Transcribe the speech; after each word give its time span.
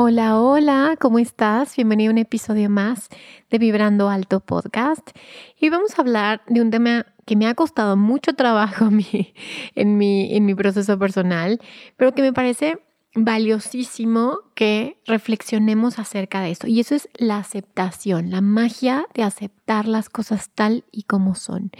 Hola, 0.00 0.40
hola, 0.40 0.96
¿cómo 1.00 1.18
estás? 1.18 1.74
Bienvenido 1.74 2.10
a 2.10 2.12
un 2.12 2.18
episodio 2.18 2.70
más 2.70 3.08
de 3.50 3.58
Vibrando 3.58 4.08
Alto 4.08 4.38
Podcast. 4.38 5.10
Y 5.58 5.70
vamos 5.70 5.98
a 5.98 6.02
hablar 6.02 6.40
de 6.46 6.60
un 6.60 6.70
tema 6.70 7.06
que 7.26 7.34
me 7.34 7.48
ha 7.48 7.54
costado 7.56 7.96
mucho 7.96 8.34
trabajo 8.34 8.84
en, 9.74 9.98
mi, 9.98 10.36
en 10.36 10.46
mi 10.46 10.54
proceso 10.54 10.96
personal, 11.00 11.60
pero 11.96 12.14
que 12.14 12.22
me 12.22 12.32
parece 12.32 12.78
valiosísimo 13.16 14.38
que 14.54 15.00
reflexionemos 15.04 15.98
acerca 15.98 16.42
de 16.42 16.52
eso. 16.52 16.68
Y 16.68 16.78
eso 16.78 16.94
es 16.94 17.08
la 17.14 17.38
aceptación, 17.38 18.30
la 18.30 18.40
magia 18.40 19.04
de 19.14 19.24
aceptar 19.24 19.88
las 19.88 20.08
cosas 20.08 20.50
tal 20.54 20.84
y 20.92 21.02
como 21.02 21.34
son. 21.34 21.72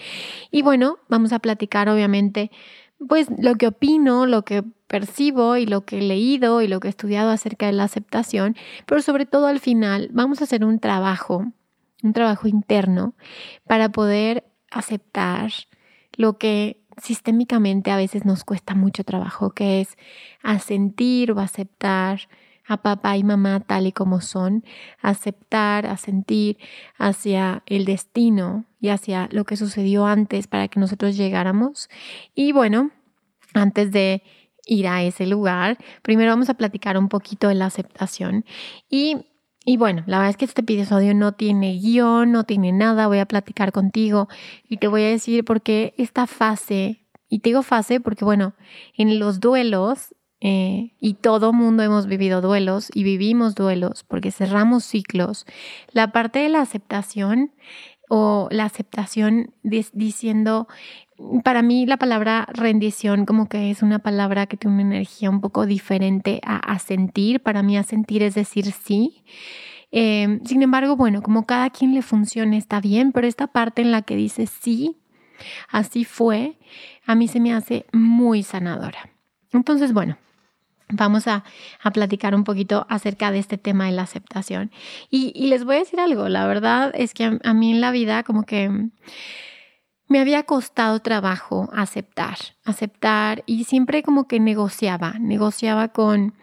Y 0.51 0.63
bueno, 0.63 0.99
vamos 1.09 1.33
a 1.33 1.39
platicar 1.39 1.89
obviamente 1.89 2.51
pues 3.07 3.29
lo 3.39 3.55
que 3.57 3.69
opino, 3.69 4.27
lo 4.27 4.45
que 4.45 4.65
percibo 4.87 5.57
y 5.57 5.67
lo 5.67 5.85
que 5.85 5.99
he 5.99 6.03
leído 6.03 6.63
y 6.63 6.69
lo 6.69 6.81
que 6.81 6.89
he 6.89 6.91
estudiado 6.91 7.31
acerca 7.31 7.67
de 7.67 7.73
la 7.73 7.85
aceptación, 7.85 8.57
pero 8.87 9.03
sobre 9.03 9.27
todo 9.27 9.47
al 9.47 9.61
final 9.61 10.09
vamos 10.13 10.41
a 10.41 10.45
hacer 10.45 10.65
un 10.65 10.81
trabajo, 10.81 11.45
un 12.03 12.13
trabajo 12.13 12.49
interno 12.49 13.15
para 13.67 13.91
poder 13.91 14.45
aceptar 14.71 15.53
lo 16.17 16.39
que 16.39 16.81
sistémicamente 17.01 17.91
a 17.91 17.97
veces 17.97 18.25
nos 18.25 18.45
cuesta 18.45 18.75
mucho 18.75 19.05
trabajo, 19.05 19.51
que 19.51 19.81
es 19.81 19.97
asentir 20.43 21.33
o 21.33 21.39
aceptar 21.39 22.29
a 22.69 22.83
papá 22.83 23.17
y 23.17 23.25
mamá 23.25 23.61
tal 23.61 23.87
y 23.87 23.93
como 23.93 24.21
son, 24.21 24.65
aceptar, 25.01 25.87
asentir 25.87 26.59
hacia 26.99 27.63
el 27.67 27.87
destino 27.87 28.67
y 28.81 28.91
hacia 28.91 29.29
lo 29.33 29.45
que 29.45 29.57
sucedió 29.57 30.07
antes 30.07 30.47
para 30.47 30.69
que 30.69 30.79
nosotros 30.79 31.17
llegáramos. 31.17 31.89
Y 32.35 32.53
bueno, 32.53 32.91
antes 33.55 33.91
de 33.91 34.23
ir 34.67 34.87
a 34.87 35.03
ese 35.03 35.27
lugar, 35.27 35.79
primero 36.03 36.31
vamos 36.31 36.51
a 36.51 36.55
platicar 36.55 36.99
un 36.99 37.09
poquito 37.09 37.49
de 37.49 37.55
la 37.55 37.67
aceptación 37.67 38.45
y 38.89 39.17
y 39.65 39.77
bueno, 39.77 40.03
la 40.07 40.17
verdad 40.17 40.31
es 40.31 40.37
que 40.39 40.47
este 40.47 40.63
episodio 40.63 41.13
no 41.15 41.33
tiene 41.33 41.75
guion, 41.75 42.33
no 42.33 42.45
tiene 42.45 42.73
nada, 42.73 43.07
voy 43.07 43.19
a 43.19 43.27
platicar 43.27 43.71
contigo 43.71 44.27
y 44.67 44.79
te 44.79 44.89
voy 44.89 45.03
a 45.03 45.09
decir 45.09 45.45
por 45.45 45.61
qué 45.61 45.93
esta 45.99 46.27
fase, 46.27 47.07
y 47.29 47.41
te 47.41 47.51
digo 47.51 47.63
fase 47.63 48.01
porque 48.01 48.25
bueno, 48.25 48.55
en 48.97 49.19
los 49.19 49.41
duelos, 49.41 50.15
eh, 50.41 50.93
y 51.01 51.15
todo 51.15 51.53
mundo 51.53 51.83
hemos 51.83 52.07
vivido 52.07 52.41
duelos 52.41 52.91
y 52.95 53.03
vivimos 53.03 53.55
duelos 53.55 54.05
porque 54.05 54.31
cerramos 54.31 54.85
ciclos, 54.85 55.47
la 55.93 56.13
parte 56.13 56.39
de 56.39 56.49
la 56.49 56.61
aceptación 56.61 57.53
o 58.09 58.49
la 58.51 58.65
aceptación 58.65 59.53
diciendo, 59.63 60.67
para 61.45 61.63
mí 61.63 61.87
la 61.87 61.97
palabra 61.97 62.47
rendición 62.53 63.27
como 63.27 63.49
que 63.49 63.71
es 63.71 63.83
una 63.83 63.99
palabra 63.99 64.47
que 64.47 64.57
tiene 64.57 64.77
una 64.77 64.95
energía 64.95 65.29
un 65.29 65.41
poco 65.41 65.67
diferente 65.67 66.41
a, 66.45 66.79
sentir. 66.79 67.43
Para 67.43 67.63
mí 67.63 67.77
a 67.77 67.83
sentir 67.83 68.23
es 68.23 68.35
decir 68.35 68.73
sí. 68.73 69.25
Em, 69.91 70.45
sin 70.45 70.63
embargo, 70.63 70.97
bueno, 70.97 71.23
como 71.23 71.47
cada 71.47 71.71
quien 71.71 71.95
le 71.95 72.03
funcione 72.03 72.57
está 72.57 72.81
bien, 72.81 73.13
pero 73.13 73.27
esta 73.27 73.49
parte 73.49 73.83
en 73.83 73.91
la 73.91 74.03
que 74.03 74.17
dice 74.17 74.47
sí, 74.47 74.97
así 75.69 76.05
fue, 76.05 76.59
a 77.07 77.15
mí 77.15 77.29
se 77.29 77.41
me 77.41 77.53
hace 77.53 77.87
muy 77.93 78.43
sanadora. 78.43 79.11
Entonces, 79.53 79.93
bueno, 79.93 80.19
vamos 80.91 81.27
a, 81.27 81.45
platicar 81.93 82.35
un 82.35 82.45
poquito 82.45 82.87
acerca 82.89 83.31
de 83.31 83.39
este 83.39 83.59
tema 83.59 83.87
de 83.87 83.93
la 83.93 84.03
aceptación. 84.03 84.71
Y, 85.11 85.47
les 85.49 85.65
voy 85.65 85.77
a 85.77 85.79
decir 85.81 86.01
algo, 86.01 86.29
la 86.29 86.47
verdad 86.47 86.93
es 86.95 87.15
que 87.15 87.39
a, 87.43 87.55
mí 87.55 87.71
en 87.71 87.81
la 87.81 87.91
vida 87.91 88.23
como 88.23 88.45
que 88.45 88.91
me 90.09 90.21
había 90.21 90.43
costado 90.45 91.01
trabajo 91.01 91.69
aceptar, 91.73 92.37
aceptar 92.65 93.43
y 93.47 93.65
siempre 93.65 94.03
como 94.03 94.27
que 94.27 94.41
negociaba, 94.41 95.15
negociaba 95.19 95.89
con, 95.89 96.35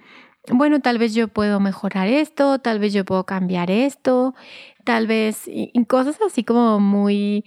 bueno, 0.51 0.79
tal 0.81 0.99
vez 0.99 1.13
yo 1.15 1.27
puedo 1.27 1.59
mejorar 1.59 2.07
esto, 2.07 2.59
tal 2.59 2.79
vez 2.79 2.93
yo 2.93 3.05
puedo 3.05 3.25
cambiar 3.25 3.71
esto, 3.71 4.35
tal 4.83 5.07
vez, 5.07 5.49
cosas 5.87 6.17
así 6.25 6.43
como 6.43 6.79
muy 6.79 7.45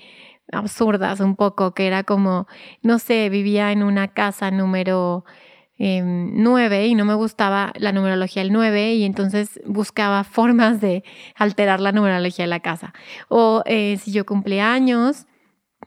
absurdas 0.50 1.20
un 1.20 1.36
poco, 1.36 1.72
que 1.74 1.86
era 1.86 2.02
como, 2.04 2.46
no 2.82 2.98
sé, 2.98 3.28
vivía 3.28 3.70
en 3.70 3.82
una 3.82 4.08
casa 4.08 4.50
número 4.50 5.24
9 5.78 6.84
em, 6.84 6.90
y 6.90 6.94
no 6.94 7.04
me 7.04 7.14
gustaba 7.14 7.72
la 7.76 7.92
numerología 7.92 8.42
del 8.42 8.52
9 8.52 8.94
y 8.94 9.04
entonces 9.04 9.60
buscaba 9.64 10.24
formas 10.24 10.80
de 10.80 11.04
alterar 11.36 11.80
la 11.80 11.92
numerología 11.92 12.44
de 12.44 12.50
la 12.50 12.60
casa. 12.60 12.92
O 13.28 13.62
eh, 13.66 13.96
si 13.98 14.12
yo 14.12 14.26
cumplía 14.26 14.72
años 14.72 15.26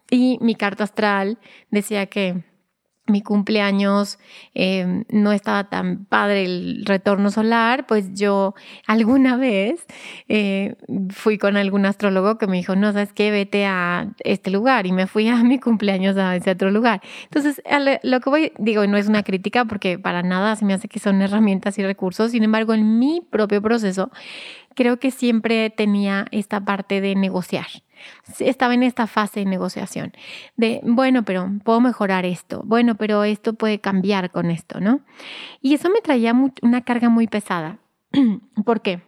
y 0.09 0.37
mi 0.41 0.55
carta 0.55 0.83
astral 0.83 1.39
decía 1.69 2.05
que 2.05 2.43
mi 3.07 3.21
cumpleaños 3.21 4.19
em, 4.53 5.03
no 5.09 5.31
estaba 5.33 5.65
tan 5.65 6.05
padre 6.05 6.45
el 6.45 6.85
retorno 6.85 7.31
solar, 7.31 7.85
pues 7.85 8.13
yo 8.13 8.53
alguna 8.87 9.37
vez 9.37 9.85
eh, 10.29 10.75
fui 11.09 11.37
con 11.37 11.57
algún 11.57 11.85
astrólogo 11.85 12.37
que 12.37 12.47
me 12.47 12.57
dijo, 12.57 12.75
no, 12.75 12.91
sabes 12.93 13.13
qué, 13.13 13.31
vete 13.31 13.65
a 13.65 14.13
este 14.23 14.51
lugar 14.51 14.87
y 14.87 14.91
me 14.91 15.07
fui 15.07 15.27
a 15.27 15.43
mi 15.43 15.59
cumpleaños 15.59 16.17
a 16.17 16.35
ese 16.35 16.51
otro 16.51 16.71
lugar. 16.71 17.01
Entonces, 17.23 17.61
lo 18.03 18.19
que 18.19 18.29
voy, 18.29 18.53
digo, 18.57 18.85
no 18.87 18.97
es 18.97 19.07
una 19.07 19.23
crítica 19.23 19.65
porque 19.65 19.99
para 19.99 20.23
nada 20.23 20.55
se 20.55 20.65
me 20.65 20.73
hace 20.73 20.87
que 20.87 20.99
son 20.99 21.21
herramientas 21.21 21.77
y 21.77 21.83
recursos, 21.83 22.31
sin 22.31 22.43
embargo, 22.43 22.73
en 22.73 22.99
mi 22.99 23.21
propio 23.29 23.61
proceso, 23.61 24.11
creo 24.75 24.97
que 24.97 25.11
siempre 25.11 25.69
tenía 25.69 26.27
esta 26.31 26.63
parte 26.63 27.01
de 27.01 27.15
negociar 27.15 27.67
estaba 28.39 28.73
en 28.73 28.83
esta 28.83 29.07
fase 29.07 29.41
de 29.41 29.45
negociación, 29.45 30.13
de, 30.55 30.81
bueno, 30.83 31.23
pero 31.23 31.49
puedo 31.63 31.81
mejorar 31.81 32.25
esto, 32.25 32.61
bueno, 32.65 32.95
pero 32.95 33.23
esto 33.23 33.53
puede 33.53 33.79
cambiar 33.79 34.31
con 34.31 34.51
esto, 34.51 34.79
¿no? 34.79 35.01
Y 35.61 35.73
eso 35.73 35.89
me 35.89 36.01
traía 36.01 36.33
una 36.61 36.81
carga 36.81 37.09
muy 37.09 37.27
pesada. 37.27 37.79
¿Por 38.65 38.81
qué? 38.81 39.01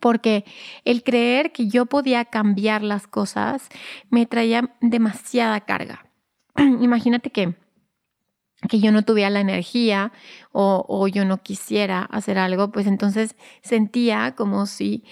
Porque 0.00 0.44
el 0.84 1.02
creer 1.02 1.52
que 1.52 1.68
yo 1.68 1.86
podía 1.86 2.24
cambiar 2.24 2.82
las 2.82 3.06
cosas 3.06 3.68
me 4.10 4.26
traía 4.26 4.74
demasiada 4.80 5.60
carga. 5.60 6.06
Imagínate 6.56 7.30
que 7.30 7.54
que 8.68 8.80
yo 8.80 8.92
no 8.92 9.02
tuviera 9.02 9.30
la 9.30 9.40
energía 9.40 10.12
o, 10.52 11.08
yo 11.08 11.24
no 11.24 11.42
quisiera 11.42 12.02
hacer 12.02 12.38
algo, 12.38 12.70
pues 12.70 12.86
entonces 12.86 13.36
sentía 13.62 14.34
como 14.36 14.66
si 14.66 15.04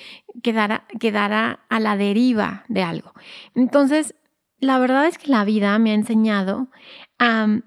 quedara, 0.42 0.86
quedara 0.98 1.60
a 1.68 1.80
la 1.80 1.96
deriva 1.96 2.64
de 2.68 2.82
algo. 2.82 3.12
Entonces, 3.54 4.14
la 4.58 4.78
verdad 4.78 5.06
es 5.06 5.18
que 5.18 5.30
la 5.30 5.44
vida 5.44 5.78
me 5.78 5.90
ha 5.90 5.94
enseñado 5.94 6.68
a 7.18 7.60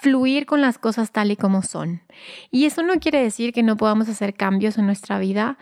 fluir 0.00 0.46
con 0.46 0.60
las 0.60 0.78
cosas 0.78 1.12
tal 1.12 1.30
y 1.30 1.36
como 1.36 1.62
son. 1.62 2.02
Y 2.50 2.64
eso 2.64 2.82
no 2.82 2.94
quiere 2.94 3.22
decir 3.22 3.52
que 3.52 3.62
no 3.62 3.76
podamos 3.76 4.08
hacer 4.08 4.34
cambios 4.34 4.78
en 4.78 4.86
nuestra 4.86 5.18
vida. 5.18 5.58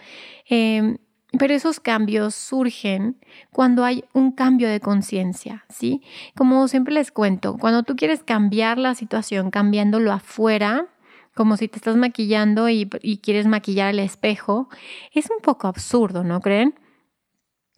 Em, 0.48 0.98
pero 1.38 1.54
esos 1.54 1.80
cambios 1.80 2.34
surgen 2.34 3.16
cuando 3.52 3.84
hay 3.84 4.04
un 4.12 4.32
cambio 4.32 4.68
de 4.68 4.80
conciencia, 4.80 5.64
¿sí? 5.68 6.02
Como 6.36 6.66
siempre 6.68 6.94
les 6.94 7.12
cuento, 7.12 7.56
cuando 7.56 7.82
tú 7.82 7.94
quieres 7.94 8.22
cambiar 8.22 8.78
la 8.78 8.94
situación 8.94 9.50
cambiándolo 9.50 10.12
afuera, 10.12 10.88
como 11.34 11.56
si 11.56 11.68
te 11.68 11.76
estás 11.76 11.96
maquillando 11.96 12.68
y, 12.68 12.86
quieres 13.22 13.46
maquillar 13.46 13.90
el 13.90 14.00
espejo, 14.00 14.68
es 15.12 15.30
un 15.30 15.40
poco 15.40 15.68
absurdo, 15.68 16.24
¿no 16.24 16.40
creen? 16.40 16.74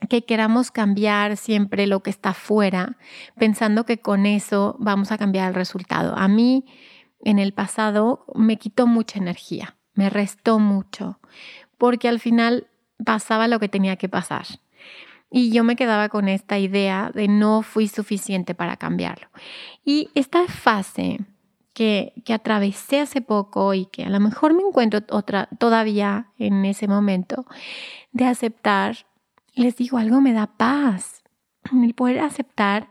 Que 0.08 0.25
queramos 0.25 0.70
cambiar 0.70 1.37
siempre 1.37 1.87
lo 1.87 2.02
que 2.02 2.10
está 2.10 2.31
afuera, 2.31 2.96
pensando 3.37 3.84
que 3.84 3.98
con 3.98 4.26
eso 4.26 4.76
vamos 4.78 5.12
a 5.12 5.19
cambiar 5.19 5.48
el 5.48 5.55
resultado. 5.55 6.16
A 6.16 6.26
mí, 6.26 6.64
en 7.20 7.38
el 7.38 7.52
pasado, 7.52 8.25
me 8.34 8.56
quitó 8.56 8.87
mucha 8.87 9.19
energía, 9.19 9.76
me 9.94 10.10
restó 10.10 10.58
mucho, 10.58 11.20
porque 11.78 12.08
al 12.08 12.19
final 12.19 12.66
pasaba 13.04 13.48
lo 13.48 13.58
que 13.60 13.68
tenía 13.68 13.96
que 13.96 14.08
pasar. 14.08 14.46
Y 15.30 15.50
yo 15.50 15.64
me 15.64 15.76
quedaba 15.76 16.08
con 16.08 16.28
esta 16.28 16.58
idea 16.58 17.10
de 17.14 17.26
no 17.26 17.62
fui 17.62 17.88
suficiente 17.88 18.54
para 18.54 18.76
cambiarlo. 18.76 19.28
Y 19.84 20.10
esta 20.14 20.46
fase 20.46 21.20
que, 21.72 22.12
que 22.24 22.34
atravesé 22.34 23.00
hace 23.00 23.22
poco 23.22 23.72
y 23.72 23.86
que 23.86 24.04
a 24.04 24.10
lo 24.10 24.20
mejor 24.20 24.54
me 24.54 24.62
encuentro 24.62 25.00
otra, 25.10 25.48
todavía 25.58 26.28
en 26.38 26.64
ese 26.66 26.86
momento, 26.86 27.46
de 28.12 28.26
aceptar, 28.26 29.06
les 29.54 29.76
digo, 29.76 29.96
algo 29.96 30.20
me 30.20 30.34
da 30.34 30.46
paz. 30.46 31.22
El 31.72 31.94
poder 31.94 32.20
aceptar 32.20 32.90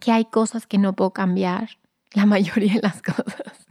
que 0.00 0.12
hay 0.12 0.24
cosas 0.24 0.66
que 0.66 0.78
no 0.78 0.94
puedo 0.94 1.12
cambiar, 1.12 1.78
la 2.12 2.26
mayoría 2.26 2.74
de 2.74 2.82
las 2.82 3.02
cosas. 3.02 3.66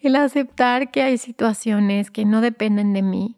El 0.00 0.16
aceptar 0.16 0.90
que 0.90 1.02
hay 1.02 1.18
situaciones 1.18 2.10
que 2.10 2.24
no 2.24 2.40
dependen 2.40 2.92
de 2.92 3.02
mí. 3.02 3.36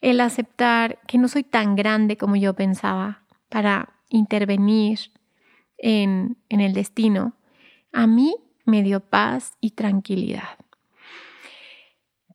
El 0.00 0.20
aceptar 0.20 0.98
que 1.06 1.18
no 1.18 1.28
soy 1.28 1.42
tan 1.42 1.76
grande 1.76 2.16
como 2.16 2.36
yo 2.36 2.54
pensaba 2.54 3.24
para 3.48 3.94
intervenir 4.08 5.12
en, 5.78 6.36
en 6.48 6.60
el 6.60 6.72
destino. 6.72 7.34
A 7.92 8.06
mí 8.06 8.34
me 8.64 8.82
dio 8.82 9.00
paz 9.00 9.54
y 9.60 9.72
tranquilidad. 9.72 10.58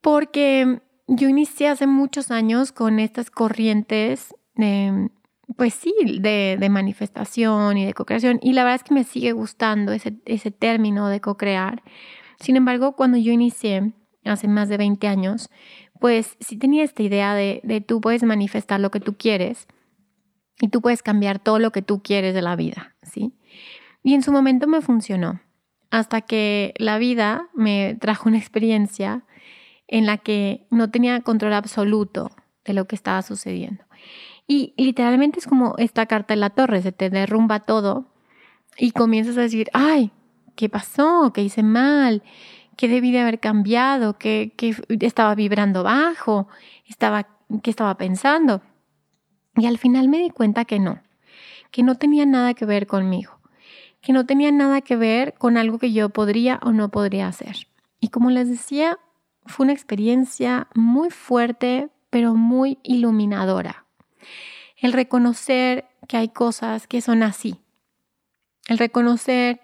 Porque 0.02 0.82
yo 1.08 1.30
inicié 1.30 1.70
hace 1.70 1.88
muchos 1.88 2.32
años 2.32 2.72
con 2.72 3.00
estas 3.00 3.30
corrientes, 3.32 4.36
pues 5.58 5.74
sí, 5.74 5.94
de, 6.20 6.58
de, 6.60 6.70
manifestación 6.70 7.78
y 7.78 7.86
de 7.86 7.94
co-creación. 7.94 8.40
Y 8.42 8.54
la 8.54 8.64
verdad 8.64 8.82
es 8.82 8.84
que 8.84 8.94
me 8.94 9.04
sigue 9.04 9.32
gustando 9.32 9.92
ese, 9.92 10.16
ese 10.26 10.52
término 10.52 11.08
de 11.08 11.22
co-crear. 11.22 11.84
Sin 12.40 12.56
embargo, 12.56 12.96
cuando 12.96 13.18
yo 13.18 13.32
inicié 13.32 13.94
hace 14.24 14.48
más 14.48 14.70
de 14.70 14.78
20 14.78 15.08
años, 15.08 15.50
pues 16.06 16.38
sí 16.40 16.56
tenía 16.56 16.84
esta 16.84 17.02
idea 17.02 17.34
de, 17.34 17.62
de 17.64 17.82
tú 17.82 18.00
puedes 18.00 18.22
manifestar 18.22 18.80
lo 18.80 18.92
que 18.92 19.00
tú 19.00 19.16
quieres 19.18 19.66
y 20.62 20.68
tú 20.68 20.80
puedes 20.80 21.02
cambiar 21.02 21.40
todo 21.40 21.58
lo 21.58 21.72
que 21.72 21.82
tú 21.82 22.04
quieres 22.04 22.36
de 22.36 22.44
la 22.44 22.56
vida, 22.56 22.96
¿sí? 23.02 23.34
Y 24.04 24.14
en 24.14 24.22
su 24.22 24.32
momento 24.32 24.68
me 24.68 24.82
funcionó 24.82 25.42
hasta 25.90 26.22
que 26.22 26.76
la 26.78 27.00
vida 27.00 27.50
me 27.56 27.98
trajo 28.00 28.30
una 28.30 28.38
experiencia 28.38 29.24
en 29.88 30.06
la 30.06 30.20
que 30.20 30.68
no 30.70 30.92
tenía 30.92 31.22
control 31.22 31.54
absoluto 31.54 32.30
de 32.66 32.74
lo 32.74 32.86
que 32.86 32.96
estaba 32.96 33.24
sucediendo. 33.24 33.84
Y 34.46 34.76
literalmente 34.78 35.40
es 35.40 35.48
como 35.48 35.74
esta 35.80 36.06
carta 36.06 36.36
de 36.36 36.40
la 36.40 36.52
torre, 36.52 36.84
se 36.84 36.92
te 36.92 37.10
derrumba 37.10 37.62
todo 37.62 38.14
y 38.78 38.92
comienzas 38.92 39.40
a 39.40 39.42
decir, 39.42 39.72
ay, 39.74 40.12
¿qué 40.56 40.70
pasó? 40.70 41.32
¿Qué 41.34 41.42
hice 41.42 41.64
mal? 41.64 42.22
¿Qué 42.76 42.88
debí 42.88 43.12
de 43.12 43.20
haber 43.20 43.40
cambiado? 43.40 44.18
¿Qué, 44.18 44.54
qué 44.58 44.76
estaba 45.02 45.36
vibrando 45.36 45.84
bajo? 45.84 46.48
Estaba, 46.88 47.28
¿Qué 47.64 47.70
estaba 47.70 47.98
pensando? 47.98 48.62
Y 49.56 49.66
al 49.66 49.78
final 49.78 50.10
me 50.10 50.20
di 50.20 50.30
cuenta 50.30 50.66
que 50.66 50.80
no, 50.80 51.02
que 51.72 51.84
no 51.84 51.96
tenía 51.96 52.26
nada 52.26 52.54
que 52.54 52.66
ver 52.66 52.88
conmigo 52.88 53.36
que 54.06 54.14
no 54.14 54.28
tenía 54.28 54.52
nada 54.52 54.82
que 54.82 54.96
ver 54.96 55.34
con 55.34 55.58
algo 55.58 55.80
que 55.80 55.92
yo 55.92 56.10
podría 56.10 56.60
o 56.62 56.72
no 56.72 56.90
podría 56.90 57.28
hacer. 57.28 57.68
Y 58.00 58.10
como 58.10 58.30
les 58.30 58.48
decía, 58.48 59.00
fue 59.48 59.64
una 59.64 59.74
experiencia 59.74 60.68
muy 60.76 61.10
fuerte, 61.10 61.90
pero 62.12 62.36
muy 62.36 62.78
iluminadora. 62.84 63.88
El 64.78 64.94
reconocer 64.94 65.88
que 66.08 66.18
hay 66.18 66.30
cosas 66.30 66.86
que 66.86 67.02
son 67.02 67.24
así. 67.24 67.60
El 68.68 68.78
reconocer 68.78 69.60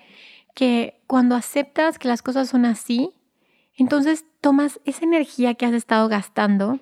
que 0.55 1.00
cuando 1.11 1.35
aceptas 1.35 1.99
que 1.99 2.07
las 2.07 2.21
cosas 2.21 2.47
son 2.47 2.63
así, 2.63 3.11
entonces 3.75 4.23
tomas 4.39 4.79
esa 4.85 5.03
energía 5.03 5.55
que 5.55 5.65
has 5.65 5.73
estado 5.73 6.07
gastando 6.07 6.79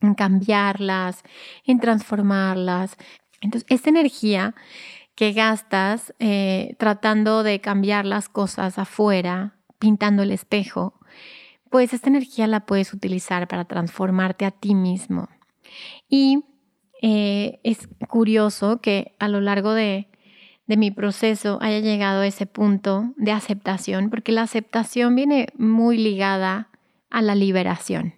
en 0.00 0.14
cambiarlas, 0.14 1.22
en 1.64 1.78
transformarlas. 1.78 2.96
Entonces, 3.40 3.70
esa 3.70 3.88
energía 3.88 4.56
que 5.14 5.32
gastas 5.32 6.12
eh, 6.18 6.74
tratando 6.80 7.44
de 7.44 7.60
cambiar 7.60 8.04
las 8.04 8.28
cosas 8.28 8.80
afuera, 8.80 9.60
pintando 9.78 10.24
el 10.24 10.32
espejo, 10.32 10.98
pues 11.70 11.92
esta 11.92 12.08
energía 12.08 12.48
la 12.48 12.66
puedes 12.66 12.92
utilizar 12.92 13.46
para 13.46 13.64
transformarte 13.64 14.44
a 14.44 14.50
ti 14.50 14.74
mismo. 14.74 15.28
Y 16.08 16.42
eh, 17.00 17.60
es 17.62 17.88
curioso 18.08 18.80
que 18.80 19.14
a 19.20 19.28
lo 19.28 19.40
largo 19.40 19.72
de, 19.72 20.08
de 20.70 20.76
mi 20.76 20.92
proceso 20.92 21.58
haya 21.60 21.80
llegado 21.80 22.20
a 22.20 22.28
ese 22.28 22.46
punto 22.46 23.12
de 23.16 23.32
aceptación, 23.32 24.08
porque 24.08 24.30
la 24.30 24.42
aceptación 24.42 25.16
viene 25.16 25.48
muy 25.58 25.98
ligada 25.98 26.68
a 27.10 27.22
la 27.22 27.34
liberación. 27.34 28.14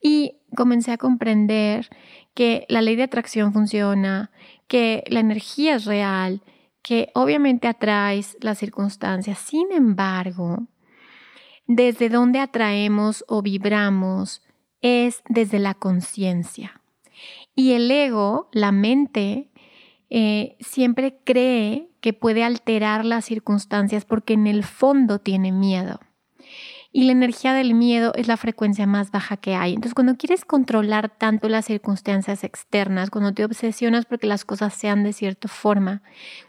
Y 0.00 0.36
comencé 0.56 0.92
a 0.92 0.96
comprender 0.96 1.90
que 2.32 2.64
la 2.70 2.80
ley 2.80 2.96
de 2.96 3.02
atracción 3.02 3.52
funciona, 3.52 4.30
que 4.66 5.04
la 5.08 5.20
energía 5.20 5.74
es 5.74 5.84
real, 5.84 6.40
que 6.80 7.10
obviamente 7.14 7.68
atraes 7.68 8.38
las 8.40 8.56
circunstancias. 8.56 9.38
Sin 9.38 9.70
embargo, 9.70 10.68
desde 11.66 12.08
donde 12.08 12.38
atraemos 12.38 13.26
o 13.28 13.42
vibramos 13.42 14.40
es 14.80 15.22
desde 15.28 15.58
la 15.58 15.74
conciencia. 15.74 16.80
Y 17.54 17.72
el 17.72 17.90
ego, 17.90 18.48
la 18.52 18.72
mente, 18.72 19.50
eh, 20.10 20.56
siempre 20.60 21.18
cree 21.24 21.90
que 22.00 22.12
puede 22.12 22.44
alterar 22.44 23.04
las 23.04 23.24
circunstancias 23.24 24.04
porque 24.04 24.34
en 24.34 24.46
el 24.46 24.64
fondo 24.64 25.18
tiene 25.18 25.52
miedo 25.52 26.00
y 26.90 27.04
la 27.04 27.12
energía 27.12 27.52
del 27.52 27.74
miedo 27.74 28.12
es 28.14 28.28
la 28.28 28.36
frecuencia 28.36 28.86
más 28.86 29.10
baja 29.10 29.36
que 29.36 29.54
hay. 29.54 29.74
Entonces, 29.74 29.94
cuando 29.94 30.16
quieres 30.16 30.44
controlar 30.44 31.10
tanto 31.10 31.48
las 31.48 31.66
circunstancias 31.66 32.44
externas, 32.44 33.10
cuando 33.10 33.32
te 33.32 33.44
obsesionas 33.44 34.06
porque 34.06 34.26
las 34.26 34.44
cosas 34.44 34.74
sean 34.74 35.04
de 35.04 35.12
cierta 35.12 35.48
forma, 35.48 36.02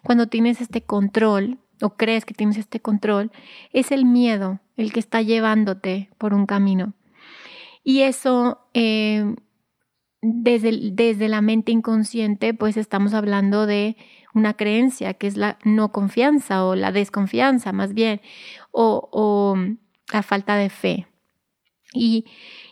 cuando 0.04 0.28
tienes 0.28 0.62
este 0.62 0.82
control 0.82 1.60
o 1.82 1.92
crees 1.92 2.26
que 2.26 2.34
tienes 2.34 2.58
este 2.58 2.80
control, 2.80 3.32
es 3.74 3.92
el 3.92 4.06
miedo 4.06 4.60
el 4.78 4.94
que 4.94 5.00
está 5.00 5.22
llevándote 5.22 6.10
por 6.18 6.34
un 6.34 6.46
camino. 6.46 6.94
Y 7.84 8.02
eso, 8.02 8.62
eh, 8.74 9.36
desde, 10.22 10.92
desde 10.92 11.30
la 11.30 11.42
mente 11.42 11.72
inconsciente, 11.72 12.54
pues 12.54 12.78
estamos 12.78 13.14
hablando 13.14 13.66
de 13.66 13.96
una 14.34 14.54
creencia 14.54 15.14
que 15.14 15.28
es 15.28 15.38
la 15.38 15.58
no 15.64 15.92
confianza 15.92 16.66
o 16.66 16.76
la 16.76 16.92
desconfianza 16.92 17.72
más 17.72 17.94
bien, 17.94 18.22
o, 18.72 19.10
o 19.12 19.58
la 20.12 20.24
falta 20.24 20.56
de 20.56 20.70
fe. 20.70 21.08
Y, 21.94 22.26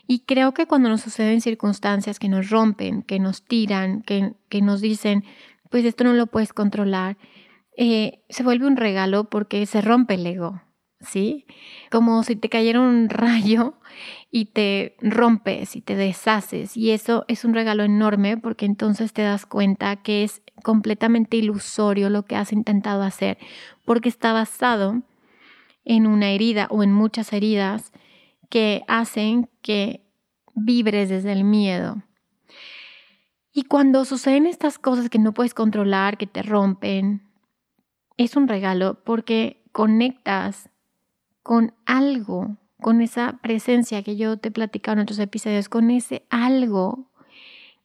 y, 0.06 0.20
creo 0.20 0.54
que 0.54 0.66
cuando 0.66 0.88
nos 0.88 1.00
suceden 1.00 1.40
circunstancias 1.40 2.20
que 2.20 2.28
nos 2.28 2.50
rompen, 2.50 3.02
que 3.02 3.18
nos 3.18 3.44
tiran, 3.44 4.02
que, 4.02 4.34
que 4.48 4.62
nos 4.62 4.80
dicen, 4.80 5.24
pues 5.70 5.84
esto 5.84 6.04
no 6.04 6.12
lo 6.12 6.28
puedes 6.28 6.52
controlar, 6.52 7.16
eh, 7.76 8.22
se 8.28 8.44
vuelve 8.44 8.66
un 8.66 8.76
regalo 8.76 9.24
porque 9.24 9.66
se 9.66 9.80
rompe 9.80 10.14
el 10.14 10.26
ego, 10.26 10.62
¿sí? 11.00 11.46
Como 11.90 12.22
si 12.22 12.36
te 12.36 12.48
cayera 12.48 12.80
un 12.80 13.08
rayo 13.08 13.74
y 14.30 14.46
te 14.46 14.96
rompes 15.00 15.76
y 15.76 15.80
te 15.80 15.96
deshaces. 15.96 16.76
Y 16.76 16.90
eso 16.90 17.24
es 17.28 17.44
un 17.44 17.54
regalo 17.54 17.84
enorme 17.84 18.36
porque 18.36 18.66
entonces 18.66 19.12
te 19.12 19.22
das 19.22 19.46
cuenta 19.46 19.96
que 19.96 20.24
es 20.24 20.42
completamente 20.62 21.36
ilusorio 21.36 22.10
lo 22.10 22.24
que 22.24 22.36
has 22.36 22.52
intentado 22.52 23.02
hacer, 23.02 23.38
porque 23.84 24.08
está 24.08 24.32
basado 24.32 25.02
en 25.84 26.06
una 26.06 26.30
herida 26.30 26.66
o 26.70 26.82
en 26.82 26.92
muchas 26.92 27.32
heridas 27.32 27.92
que 28.50 28.82
hacen 28.88 29.48
que 29.62 30.04
vibres 30.54 31.08
desde 31.08 31.32
el 31.32 31.44
miedo. 31.44 32.02
Y 33.52 33.64
cuando 33.64 34.04
suceden 34.04 34.46
estas 34.46 34.78
cosas 34.78 35.08
que 35.08 35.18
no 35.18 35.32
puedes 35.32 35.54
controlar, 35.54 36.18
que 36.18 36.26
te 36.26 36.42
rompen, 36.42 37.22
es 38.16 38.36
un 38.36 38.48
regalo 38.48 39.02
porque 39.04 39.64
conectas 39.72 40.70
con 41.42 41.74
algo, 41.86 42.56
con 42.80 43.00
esa 43.00 43.38
presencia 43.42 44.02
que 44.02 44.16
yo 44.16 44.36
te 44.36 44.48
he 44.48 44.52
platicado 44.52 44.94
en 44.94 45.02
otros 45.02 45.18
episodios, 45.18 45.68
con 45.68 45.90
ese 45.90 46.24
algo 46.30 47.10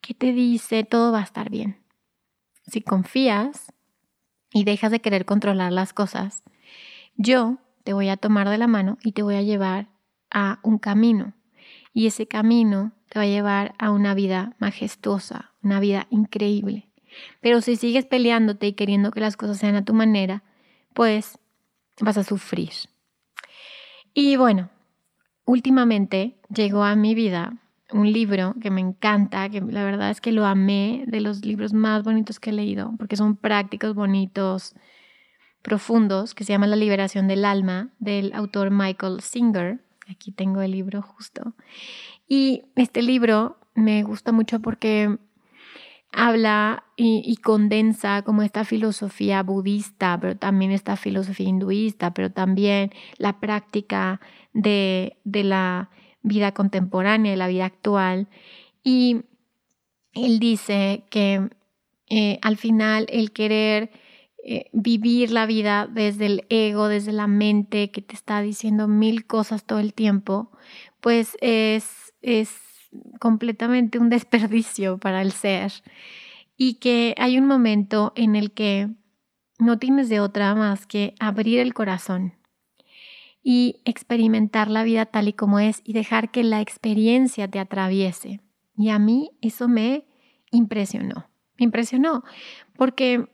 que 0.02 0.14
te 0.14 0.34
dice 0.34 0.84
todo 0.84 1.12
va 1.12 1.20
a 1.20 1.24
estar 1.24 1.50
bien. 1.50 1.78
Si 2.68 2.82
confías 2.82 3.74
y 4.52 4.64
dejas 4.64 4.92
de 4.92 5.02
querer 5.02 5.26
controlar 5.26 5.72
las 5.72 5.94
cosas, 5.94 6.44
yo 7.16 7.58
te 7.84 7.94
voy 7.94 8.10
a 8.10 8.18
tomar 8.18 8.50
de 8.50 8.58
la 8.58 8.68
mano 8.68 8.98
y 9.04 9.14
te 9.14 9.24
voy 9.24 9.36
a 9.36 9.42
llevar 9.42 9.88
a 10.30 10.60
un 10.64 10.78
camino. 10.78 11.34
Y 11.94 12.08
ese 12.08 12.28
camino 12.28 12.92
te 13.10 13.20
va 13.20 13.24
a 13.24 13.28
llevar 13.28 13.76
a 13.78 13.92
una 13.92 14.14
vida 14.14 14.56
majestuosa, 14.60 15.52
una 15.62 15.80
vida 15.80 16.08
increíble. 16.10 16.90
Pero 17.42 17.62
si 17.62 17.76
sigues 17.76 18.06
peleándote 18.06 18.68
y 18.68 18.74
queriendo 18.74 19.12
que 19.12 19.20
las 19.20 19.38
cosas 19.38 19.58
sean 19.58 19.76
a 19.76 19.86
tu 19.86 19.94
manera, 19.94 20.44
pues 20.94 21.38
vas 22.00 22.18
a 22.18 22.24
sufrir. 22.24 22.72
Y 24.14 24.36
bueno, 24.36 24.70
últimamente 25.46 26.38
llegó 26.54 26.84
a 26.84 26.96
mi 26.96 27.16
vida 27.16 27.58
un 27.92 28.12
libro 28.12 28.56
que 28.62 28.72
me 28.72 28.82
encanta, 28.82 29.50
que 29.50 29.62
la 29.62 29.84
verdad 29.84 30.10
es 30.10 30.20
que 30.20 30.32
lo 30.32 30.46
amé, 30.46 31.04
de 31.08 31.22
los 31.22 31.46
libros 31.46 31.74
más 31.74 32.04
bonitos 32.04 32.40
que 32.40 32.50
he 32.50 32.54
leído, 32.54 32.94
porque 32.98 33.16
son 33.16 33.36
prácticos, 33.36 33.94
bonitos, 33.94 34.74
profundos 35.62 36.34
que 36.34 36.44
se 36.44 36.54
llama 36.54 36.68
La 36.68 36.76
liberación 36.76 37.28
del 37.28 37.46
alma 37.46 37.90
del 38.00 38.34
autor 38.34 38.72
Michael 38.72 39.22
Singer. 39.22 39.80
Aquí 40.10 40.32
tengo 40.32 40.62
el 40.62 40.72
libro 40.72 41.02
justo. 41.02 41.54
Y 42.28 42.64
este 42.76 43.02
libro 43.02 43.58
me 43.76 44.04
gusta 44.04 44.32
mucho 44.32 44.60
porque 44.60 45.18
habla 46.14 46.84
y, 46.96 47.36
condensa 47.38 48.22
como 48.22 48.44
esta 48.44 48.64
filosofía 48.66 49.42
budista, 49.42 50.18
pero 50.22 50.38
también 50.38 50.72
esta 50.72 50.96
filosofía 50.96 51.50
hinduista, 51.50 52.14
pero 52.14 52.32
también 52.32 52.92
la 53.18 53.40
práctica 53.40 54.22
de, 54.54 55.18
la 55.26 55.90
vida 56.22 56.54
contemporánea, 56.54 57.32
de 57.32 57.38
la 57.38 57.48
vida 57.48 57.66
actual. 57.66 58.28
Y 58.84 59.24
él 60.14 60.40
dice 60.40 61.04
que 61.10 61.50
eh, 62.10 62.38
al 62.44 62.58
final 62.58 63.08
el 63.10 63.32
querer 63.32 63.92
eh, 64.46 64.70
vivir 64.72 65.32
la 65.32 65.48
vida 65.48 65.88
desde 65.92 66.28
el 66.28 66.46
ego, 66.50 66.90
desde 66.90 67.12
la 67.12 67.28
mente 67.28 67.90
que 67.90 68.02
te 68.02 68.14
está 68.14 68.42
diciendo 68.42 68.88
mil 68.88 69.26
cosas 69.26 69.66
todo 69.66 69.80
el 69.80 69.96
tiempo, 69.96 70.52
pues 71.02 71.38
es, 71.42 72.14
es 72.22 72.73
completamente 73.20 74.00
un 74.00 74.10
desperdicio 74.10 74.98
para 74.98 75.22
el 75.22 75.32
ser 75.32 75.72
y 76.58 76.76
que 76.76 77.16
hay 77.18 77.38
un 77.38 77.46
momento 77.46 78.14
en 78.16 78.36
el 78.36 78.52
que 78.52 78.90
no 79.60 79.80
tienes 79.80 80.10
de 80.10 80.20
otra 80.20 80.56
más 80.56 80.86
que 80.86 81.16
abrir 81.20 81.60
el 81.60 81.74
corazón 81.74 82.34
y 83.44 83.82
experimentar 83.86 84.70
la 84.70 84.84
vida 84.84 85.06
tal 85.06 85.28
y 85.28 85.34
como 85.34 85.60
es 85.60 85.82
y 85.84 85.94
dejar 85.94 86.32
que 86.32 86.44
la 86.44 86.62
experiencia 86.62 87.48
te 87.50 87.60
atraviese. 87.60 88.40
Y 88.78 88.90
a 88.90 89.00
mí 89.00 89.32
eso 89.42 89.68
me 89.68 90.06
impresionó, 90.52 91.30
me 91.58 91.66
impresionó, 91.66 92.24
porque, 92.78 93.28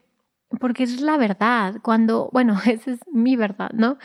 porque 0.58 0.82
es 0.82 1.00
la 1.00 1.16
verdad, 1.16 1.76
cuando, 1.82 2.28
bueno, 2.32 2.58
esa 2.66 2.90
es 2.92 3.00
mi 3.12 3.36
verdad, 3.36 3.70
¿no? 3.72 3.98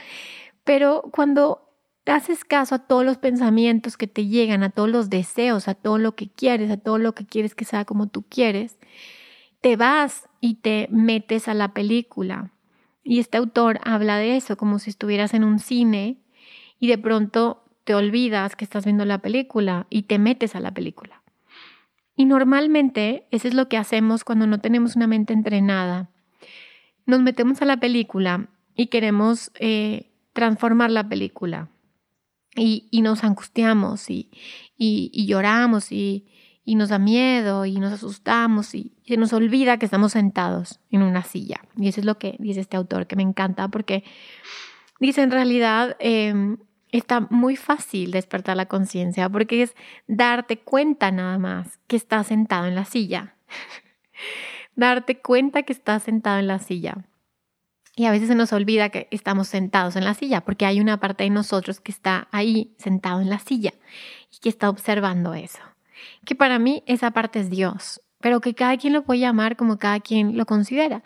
Pero 0.63 1.09
cuando 1.11 1.64
haces 2.11 2.45
caso 2.45 2.75
a 2.75 2.79
todos 2.79 3.03
los 3.03 3.17
pensamientos 3.17 3.97
que 3.97 4.07
te 4.07 4.27
llegan, 4.27 4.63
a 4.63 4.69
todos 4.69 4.89
los 4.89 5.09
deseos, 5.09 5.67
a 5.67 5.73
todo 5.73 5.97
lo 5.97 6.15
que 6.15 6.29
quieres, 6.29 6.69
a 6.69 6.77
todo 6.77 6.97
lo 6.97 7.15
que 7.15 7.25
quieres 7.25 7.55
que 7.55 7.65
sea 7.65 7.85
como 7.85 8.07
tú 8.07 8.23
quieres, 8.29 8.77
te 9.61 9.75
vas 9.75 10.29
y 10.39 10.55
te 10.55 10.87
metes 10.91 11.47
a 11.47 11.53
la 11.55 11.73
película. 11.73 12.51
Y 13.03 13.19
este 13.19 13.37
autor 13.37 13.79
habla 13.83 14.17
de 14.17 14.35
eso, 14.35 14.57
como 14.57 14.79
si 14.79 14.91
estuvieras 14.91 15.33
en 15.33 15.43
un 15.43 15.59
cine 15.59 16.17
y 16.79 16.87
de 16.87 16.97
pronto 16.97 17.63
te 17.83 17.95
olvidas 17.95 18.55
que 18.55 18.65
estás 18.65 18.85
viendo 18.85 19.05
la 19.05 19.19
película 19.19 19.87
y 19.89 20.03
te 20.03 20.19
metes 20.19 20.55
a 20.55 20.59
la 20.59 20.71
película. 20.71 21.21
Y 22.15 22.25
normalmente 22.25 23.27
eso 23.31 23.47
es 23.47 23.53
lo 23.53 23.67
que 23.67 23.77
hacemos 23.77 24.23
cuando 24.23 24.47
no 24.47 24.59
tenemos 24.59 24.95
una 24.95 25.07
mente 25.07 25.33
entrenada. 25.33 26.09
Nos 27.05 27.21
metemos 27.21 27.61
a 27.61 27.65
la 27.65 27.77
película 27.77 28.47
y 28.75 28.87
queremos 28.87 29.51
eh, 29.59 30.11
transformar 30.33 30.91
la 30.91 31.07
película 31.07 31.69
y, 32.55 33.01
nos 33.01 33.23
angustiamos 33.23 34.09
y, 34.09 34.29
y, 34.77 35.25
lloramos 35.25 35.91
y, 35.91 36.25
nos 36.65 36.89
da 36.89 36.99
miedo 36.99 37.65
y 37.65 37.79
nos 37.79 37.93
asustamos 37.93 38.73
y, 38.73 38.93
se 39.05 39.17
nos 39.17 39.33
olvida 39.33 39.77
que 39.77 39.85
estamos 39.85 40.13
sentados 40.13 40.79
en 40.89 41.03
una 41.03 41.23
silla. 41.23 41.61
Y 41.77 41.87
eso 41.87 41.99
es 41.99 42.05
lo 42.05 42.17
que 42.17 42.35
dice 42.39 42.61
este 42.61 42.77
autor, 42.77 43.07
que 43.07 43.15
me 43.15 43.23
encanta 43.23 43.67
porque 43.67 44.03
dice 44.99 45.21
en 45.21 45.31
realidad 45.31 45.95
em, 45.99 46.57
está 46.91 47.21
muy 47.29 47.55
fácil 47.55 48.11
despertar 48.11 48.57
la 48.57 48.67
conciencia 48.67 49.29
porque 49.29 49.61
es 49.61 49.75
darte 50.07 50.57
cuenta 50.57 51.11
nada 51.11 51.37
más 51.37 51.79
que 51.87 51.95
estás 51.95 52.27
sentado 52.27 52.65
en 52.65 52.75
la 52.75 52.85
silla. 52.85 53.35
darte 54.75 55.19
cuenta 55.19 55.63
que 55.63 55.73
estás 55.73 56.03
sentado 56.03 56.39
en 56.39 56.47
la 56.47 56.59
silla. 56.59 57.05
Y 57.95 58.05
a 58.05 58.11
veces 58.11 58.27
se 58.27 58.35
nos 58.35 58.51
olvida 58.51 58.89
que 58.89 59.07
estamos 59.11 59.47
sentados 59.47 59.95
en 59.95 60.03
la 60.03 60.13
silla, 60.13 60.41
porque 60.41 60.65
hay 60.65 60.81
una 60.81 60.99
parte 60.99 61.23
de 61.23 61.29
nosotros 61.29 61.79
que 61.79 61.91
está 61.91 62.27
ahí 62.31 62.75
sentado 62.77 63.21
en 63.21 63.29
la 63.29 63.39
silla 63.39 63.73
y 64.33 64.39
que 64.39 64.49
está 64.49 64.69
observando 64.69 65.33
eso. 65.33 65.59
Que 66.25 66.35
para 66.35 66.59
mí 66.59 66.83
esa 66.87 67.11
parte 67.11 67.39
es 67.39 67.49
Dios, 67.49 68.01
pero 68.19 68.41
que 68.41 68.53
cada 68.53 68.75
quien 68.77 68.91
lo 68.91 69.03
puede 69.03 69.21
llamar 69.21 69.55
como 69.55 69.77
cada 69.77 70.01
quien 70.01 70.37
lo 70.37 70.45
considera. 70.45 71.03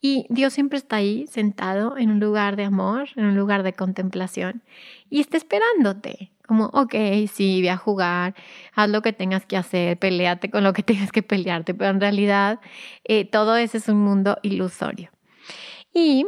Y 0.00 0.26
Dios 0.30 0.54
siempre 0.54 0.78
está 0.78 0.96
ahí 0.96 1.26
sentado 1.26 1.98
en 1.98 2.10
un 2.10 2.20
lugar 2.20 2.56
de 2.56 2.64
amor, 2.64 3.08
en 3.16 3.26
un 3.26 3.36
lugar 3.36 3.62
de 3.62 3.74
contemplación 3.74 4.62
y 5.10 5.20
está 5.20 5.36
esperándote. 5.36 6.32
Como, 6.46 6.66
ok, 6.66 6.94
sí, 7.30 7.60
ve 7.62 7.70
a 7.70 7.76
jugar, 7.76 8.34
haz 8.74 8.88
lo 8.88 9.02
que 9.02 9.12
tengas 9.12 9.46
que 9.46 9.56
hacer, 9.56 9.98
peleate 9.98 10.50
con 10.50 10.64
lo 10.64 10.72
que 10.72 10.82
tengas 10.84 11.12
que 11.12 11.22
pelearte, 11.22 11.74
pero 11.74 11.90
en 11.90 12.00
realidad 12.00 12.60
eh, 13.04 13.24
todo 13.24 13.56
eso 13.56 13.76
es 13.76 13.88
un 13.88 13.98
mundo 13.98 14.38
ilusorio. 14.42 15.10
Y 15.92 16.26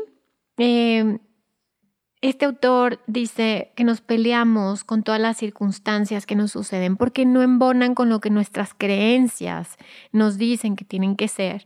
em, 0.56 1.18
este 2.22 2.44
autor 2.44 3.00
dice 3.08 3.72
que 3.74 3.82
nos 3.82 4.00
peleamos 4.00 4.84
con 4.84 5.02
todas 5.02 5.20
las 5.20 5.36
circunstancias 5.36 6.24
que 6.24 6.36
nos 6.36 6.52
suceden 6.52 6.96
porque 6.96 7.26
no 7.26 7.42
embonan 7.42 7.96
con 7.96 8.08
lo 8.08 8.20
que 8.20 8.30
nuestras 8.30 8.74
creencias 8.74 9.76
nos 10.12 10.38
dicen 10.38 10.76
que 10.76 10.84
tienen 10.84 11.16
que 11.16 11.26
ser. 11.26 11.64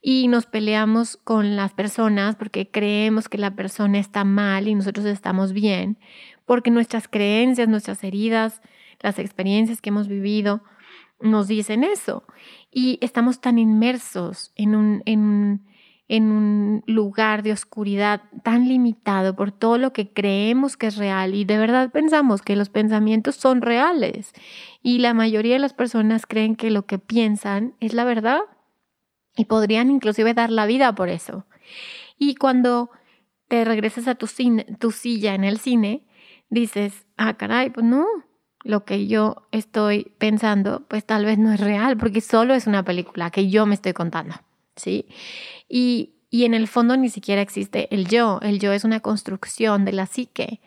Y 0.00 0.28
nos 0.28 0.46
peleamos 0.46 1.16
con 1.16 1.56
las 1.56 1.72
personas 1.72 2.36
porque 2.36 2.70
creemos 2.70 3.28
que 3.28 3.38
la 3.38 3.56
persona 3.56 3.98
está 3.98 4.22
mal 4.22 4.68
y 4.68 4.76
nosotros 4.76 5.06
estamos 5.06 5.52
bien, 5.52 5.98
porque 6.44 6.70
nuestras 6.70 7.08
creencias, 7.08 7.68
nuestras 7.68 8.04
heridas, 8.04 8.62
las 9.00 9.18
experiencias 9.18 9.80
que 9.80 9.88
hemos 9.88 10.06
vivido 10.06 10.62
nos 11.20 11.48
dicen 11.48 11.82
eso. 11.82 12.24
Y 12.70 12.98
estamos 13.00 13.40
tan 13.40 13.58
inmersos 13.58 14.52
en 14.54 14.76
un... 14.76 15.02
En 15.04 15.66
en 16.08 16.30
un 16.30 16.84
lugar 16.86 17.42
de 17.42 17.52
oscuridad 17.52 18.22
tan 18.44 18.68
limitado 18.68 19.34
por 19.34 19.50
todo 19.50 19.76
lo 19.76 19.92
que 19.92 20.12
creemos 20.12 20.76
que 20.76 20.86
es 20.86 20.96
real 20.96 21.34
y 21.34 21.44
de 21.44 21.58
verdad 21.58 21.90
pensamos 21.90 22.42
que 22.42 22.54
los 22.54 22.68
pensamientos 22.68 23.34
son 23.34 23.60
reales 23.60 24.32
y 24.82 24.98
la 24.98 25.14
mayoría 25.14 25.54
de 25.54 25.58
las 25.58 25.74
personas 25.74 26.26
creen 26.26 26.54
que 26.54 26.70
lo 26.70 26.86
que 26.86 26.98
piensan 26.98 27.74
es 27.80 27.92
la 27.92 28.04
verdad 28.04 28.40
y 29.36 29.46
podrían 29.46 29.90
inclusive 29.90 30.32
dar 30.32 30.50
la 30.50 30.66
vida 30.66 30.94
por 30.94 31.08
eso. 31.08 31.44
Y 32.18 32.36
cuando 32.36 32.90
te 33.48 33.64
regresas 33.64 34.08
a 34.08 34.14
tu, 34.14 34.28
tu 34.78 34.90
silla 34.90 35.34
en 35.34 35.44
el 35.44 35.58
cine, 35.58 36.06
dices, 36.48 37.06
ah, 37.16 37.34
caray, 37.34 37.70
pues 37.70 37.84
no, 37.84 38.06
lo 38.62 38.84
que 38.84 39.06
yo 39.06 39.46
estoy 39.52 40.12
pensando, 40.18 40.86
pues 40.88 41.04
tal 41.04 41.24
vez 41.24 41.38
no 41.38 41.52
es 41.52 41.60
real, 41.60 41.96
porque 41.96 42.20
solo 42.20 42.54
es 42.54 42.66
una 42.66 42.84
película 42.84 43.30
que 43.30 43.48
yo 43.48 43.66
me 43.66 43.74
estoy 43.74 43.92
contando, 43.92 44.34
¿sí? 44.76 45.08
Y, 45.68 46.12
en 46.30 46.52
el 46.52 46.68
fondo 46.68 46.98
ni 46.98 47.08
siquiera 47.08 47.40
existe 47.40 47.88
el 47.94 48.08
yo, 48.08 48.40
el 48.42 48.60
yo 48.60 48.72
es 48.72 48.84
una 48.84 49.00
construcción 49.00 49.86
de 49.86 49.92
la 49.92 50.04
psique. 50.04 50.60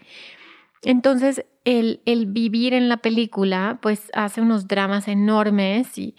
Entonces, 0.82 1.46
el, 1.63 2.01
el 2.06 2.25
vivir 2.25 2.74
en 2.74 2.89
la 2.89 2.98
película, 2.98 3.78
pues 3.80 4.10
hace 4.13 4.42
unos 4.42 4.68
dramas 4.68 5.08
enormes 5.08 5.96
y, 6.00 6.16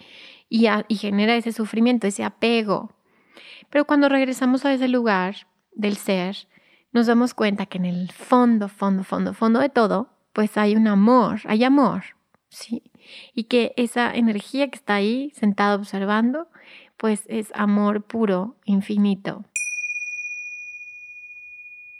y, 0.47 0.67
y 0.87 0.95
genera 0.95 1.35
ese 1.35 1.51
sufrimiento, 1.51 2.07
ese 2.07 2.23
apego. 2.23 2.93
Pero 3.69 3.85
cuando 3.85 4.07
regresamos 4.07 4.63
a 4.63 4.73
ese 4.73 4.87
lugar 4.87 5.47
del 5.73 5.97
ser, 5.97 6.47
nos 6.93 7.07
damos 7.07 7.33
cuenta 7.33 7.65
que 7.65 7.77
en 7.77 7.85
el 7.85 8.11
fondo, 8.11 8.67
fondo, 8.67 9.03
fondo, 9.03 9.33
fondo 9.33 9.59
de 9.59 9.69
todo, 9.69 10.09
pues 10.33 10.57
hay 10.57 10.75
un 10.75 10.87
amor, 10.87 11.41
hay 11.45 11.63
amor, 11.63 12.03
¿sí? 12.49 12.83
Y 13.33 13.45
que 13.45 13.73
esa 13.77 14.13
energía 14.13 14.69
que 14.69 14.77
está 14.77 14.95
ahí, 14.95 15.31
sentada 15.35 15.75
observando, 15.75 16.47
pues 17.01 17.23
es 17.25 17.47
amor 17.55 18.03
puro, 18.03 18.55
infinito. 18.63 19.43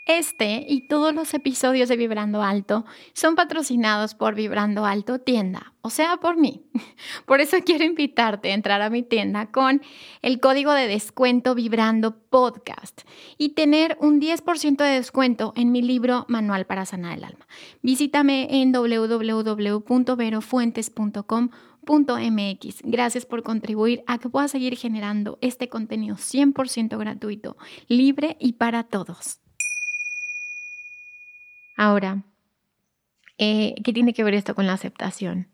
Este 0.06 0.64
y 0.68 0.82
todos 0.82 1.16
los 1.16 1.34
episodios 1.34 1.90
de 1.90 1.98
Vibrando 1.98 2.44
Alto 2.44 2.86
son 3.14 3.36
patrocinados 3.36 4.14
por 4.14 4.36
Vibrando 4.36 4.86
Alto 4.86 5.18
Tienda, 5.18 5.74
o 5.82 5.90
sea, 5.90 6.18
por 6.18 6.38
mí. 6.38 6.68
Por 7.26 7.42
eso 7.42 7.58
quiero 7.66 7.84
invitarte 7.84 8.52
a 8.52 8.54
entrar 8.54 8.84
a 8.84 8.92
mi 8.92 9.02
tienda 9.02 9.48
con 9.48 9.82
el 10.22 10.40
código 10.40 10.72
de 10.74 10.88
descuento 10.88 11.56
Vibrando 11.56 12.20
Podcast 12.30 13.02
y 13.40 13.50
tener 13.50 13.98
un 14.00 14.22
10% 14.22 14.78
de 14.78 14.90
descuento 14.90 15.52
en 15.56 15.72
mi 15.72 15.82
libro 15.82 16.26
Manual 16.28 16.68
para 16.68 16.86
Sanar 16.86 17.18
el 17.18 17.24
Alma. 17.24 17.48
Visítame 17.82 18.62
en 18.62 18.72
www.verofuentes.com 18.72 21.50
.mx. 21.86 22.82
Gracias 22.84 23.26
por 23.26 23.44
contribuir 23.44 24.04
a 24.08 24.18
que 24.18 24.30
pueda 24.30 24.48
seguir 24.48 24.78
generando 24.78 25.38
este 25.42 25.70
contenido 25.70 26.16
100% 26.16 26.98
gratuito, 26.98 27.58
libre 27.88 28.38
y 28.40 28.54
para 28.54 28.84
todos. 28.84 29.40
Ahora, 31.78 32.24
eh, 33.38 33.76
¿qué 33.84 33.94
tiene 33.94 34.14
que 34.14 34.24
ver 34.24 34.36
esto 34.36 34.54
con 34.56 34.68
la 34.68 34.74
aceptación? 34.74 35.48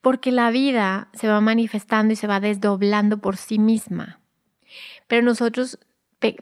Porque 0.00 0.32
la 0.32 0.50
vida 0.50 1.08
se 1.12 1.28
va 1.28 1.40
manifestando 1.40 2.12
y 2.12 2.16
se 2.16 2.26
va 2.26 2.40
desdoblando 2.40 3.18
por 3.18 3.36
sí 3.36 3.58
misma. 3.58 4.20
Pero 5.08 5.22
nosotros 5.22 5.78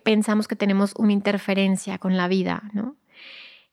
pensamos 0.02 0.48
que 0.48 0.56
tenemos 0.56 0.92
una 0.96 1.12
interferencia 1.12 1.98
con 1.98 2.16
la 2.16 2.28
vida, 2.28 2.70
¿no? 2.72 2.96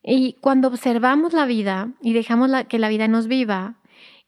Y 0.01 0.33
cuando 0.39 0.67
observamos 0.67 1.33
la 1.33 1.45
vida 1.45 1.89
y 1.99 2.13
dejamos 2.13 2.51
que 2.69 2.79
la 2.79 2.89
vida 2.89 3.07
nos 3.07 3.27
viva, 3.27 3.75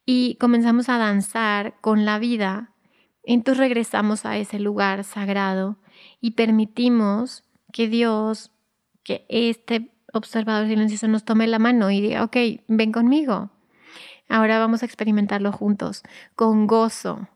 y 0.10 0.36
comenzamos 0.36 0.88
a 0.88 0.98
danzar 0.98 1.76
con 1.82 2.06
la 2.06 2.18
vida, 2.18 2.72
entonces 3.24 3.60
regresamos 3.60 4.26
a 4.26 4.38
ese 4.38 4.58
lugar 4.58 5.04
sagrado 5.04 5.76
y 6.22 6.32
permitimos 6.32 7.44
que 7.74 7.90
Dios, 7.90 8.52
que 9.04 9.26
este 9.28 9.92
observador 10.14 10.70
silencioso 10.70 11.10
nos 11.10 11.26
tome 11.26 11.46
la 11.46 11.60
mano 11.60 11.92
y 11.92 12.00
diga, 12.00 12.24
ok, 12.24 12.38
ven 12.70 12.94
conmigo. 12.94 13.52
Ahora 14.30 14.60
vamos 14.60 14.82
a 14.82 14.86
experimentarlo 14.86 15.52
juntos, 15.52 16.04
con 16.36 16.68
gozo, 16.68 17.28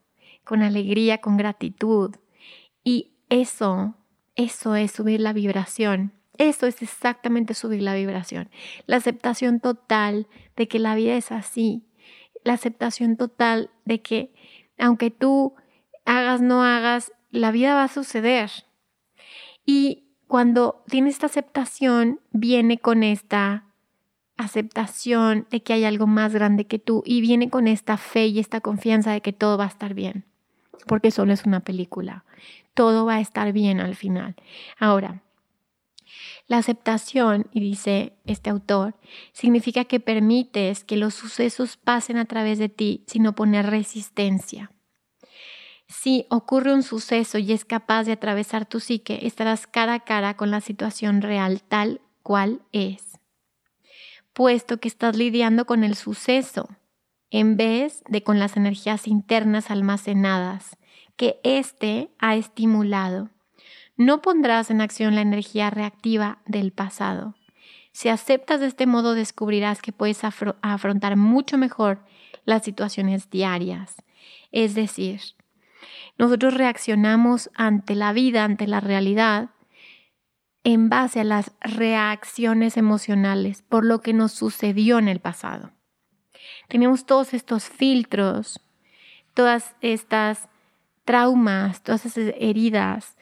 con 0.45 0.61
alegría, 0.61 1.17
con 1.17 1.35
gratitud. 1.35 2.15
Y 2.85 3.11
eso, 3.27 3.95
eso 4.35 4.77
es 4.77 4.93
subir 4.93 5.19
la 5.19 5.33
vibración. 5.33 6.13
Eso 6.37 6.67
es 6.67 6.81
exactamente 6.81 7.53
subir 7.53 7.81
la 7.81 7.95
vibración. 7.95 8.49
La 8.85 8.95
aceptación 8.95 9.59
total 9.59 10.27
de 10.55 10.69
que 10.69 10.79
la 10.79 10.95
vida 10.95 11.15
es 11.17 11.33
así. 11.33 11.83
La 12.43 12.53
aceptación 12.53 13.17
total 13.17 13.69
de 13.85 14.01
que 14.01 14.33
aunque 14.77 15.11
tú 15.11 15.53
hagas, 16.05 16.41
no 16.41 16.63
hagas, 16.63 17.13
la 17.29 17.51
vida 17.51 17.75
va 17.75 17.83
a 17.83 17.87
suceder. 17.87 18.51
Y 19.65 20.03
cuando 20.27 20.83
tienes 20.87 21.15
esta 21.15 21.27
aceptación, 21.27 22.19
viene 22.31 22.77
con 22.77 23.03
esta 23.03 23.65
aceptación 24.37 25.47
de 25.51 25.61
que 25.61 25.73
hay 25.73 25.85
algo 25.85 26.07
más 26.07 26.33
grande 26.33 26.65
que 26.65 26.79
tú 26.79 27.03
y 27.05 27.21
viene 27.21 27.49
con 27.49 27.67
esta 27.67 27.97
fe 27.97 28.27
y 28.27 28.39
esta 28.39 28.59
confianza 28.61 29.11
de 29.11 29.21
que 29.21 29.33
todo 29.33 29.57
va 29.57 29.65
a 29.65 29.67
estar 29.67 29.93
bien, 29.93 30.25
porque 30.87 31.11
solo 31.11 31.33
es 31.33 31.45
una 31.45 31.59
película. 31.59 32.25
Todo 32.73 33.05
va 33.05 33.15
a 33.15 33.19
estar 33.19 33.51
bien 33.53 33.79
al 33.79 33.95
final. 33.95 34.35
Ahora, 34.79 35.21
la 36.51 36.57
aceptación, 36.57 37.47
y 37.53 37.61
dice 37.61 38.11
este 38.25 38.49
autor, 38.49 38.93
significa 39.31 39.85
que 39.85 40.01
permites 40.01 40.83
que 40.83 40.97
los 40.97 41.13
sucesos 41.13 41.77
pasen 41.77 42.17
a 42.17 42.25
través 42.25 42.59
de 42.59 42.67
ti 42.67 43.05
sin 43.07 43.25
oponer 43.25 43.67
resistencia. 43.67 44.69
Si 45.87 46.25
ocurre 46.29 46.73
un 46.73 46.83
suceso 46.83 47.37
y 47.37 47.53
es 47.53 47.63
capaz 47.63 48.03
de 48.03 48.11
atravesar 48.11 48.65
tu 48.65 48.81
psique, 48.81 49.25
estarás 49.25 49.65
cara 49.65 49.93
a 49.93 49.99
cara 50.01 50.35
con 50.35 50.51
la 50.51 50.59
situación 50.59 51.21
real 51.21 51.61
tal 51.61 52.01
cual 52.21 52.61
es, 52.73 53.17
puesto 54.33 54.77
que 54.81 54.89
estás 54.89 55.15
lidiando 55.15 55.65
con 55.65 55.85
el 55.85 55.95
suceso 55.95 56.67
en 57.29 57.55
vez 57.55 58.03
de 58.09 58.23
con 58.23 58.39
las 58.39 58.57
energías 58.57 59.07
internas 59.07 59.71
almacenadas 59.71 60.75
que 61.15 61.39
éste 61.45 62.11
ha 62.19 62.35
estimulado. 62.35 63.29
No 63.97 64.21
pondrás 64.21 64.71
en 64.71 64.81
acción 64.81 65.15
la 65.15 65.21
energía 65.21 65.69
reactiva 65.69 66.39
del 66.45 66.71
pasado. 66.71 67.35
Si 67.91 68.09
aceptas 68.09 68.61
de 68.61 68.67
este 68.67 68.85
modo, 68.85 69.13
descubrirás 69.13 69.81
que 69.81 69.91
puedes 69.91 70.21
afrontar 70.23 71.17
mucho 71.17 71.57
mejor 71.57 71.99
las 72.45 72.63
situaciones 72.63 73.29
diarias. 73.29 73.95
Es 74.51 74.75
decir, 74.75 75.21
nosotros 76.17 76.53
reaccionamos 76.53 77.49
ante 77.55 77.95
la 77.95 78.13
vida, 78.13 78.43
ante 78.43 78.67
la 78.67 78.79
realidad, 78.79 79.49
en 80.63 80.89
base 80.89 81.19
a 81.19 81.23
las 81.23 81.51
reacciones 81.59 82.77
emocionales 82.77 83.63
por 83.63 83.83
lo 83.83 84.01
que 84.01 84.13
nos 84.13 84.31
sucedió 84.31 84.99
en 84.99 85.07
el 85.07 85.19
pasado. 85.19 85.71
Tenemos 86.67 87.05
todos 87.05 87.33
estos 87.33 87.65
filtros, 87.65 88.61
todas 89.33 89.75
estas 89.81 90.47
traumas, 91.03 91.81
todas 91.81 92.05
esas 92.05 92.33
heridas 92.37 93.17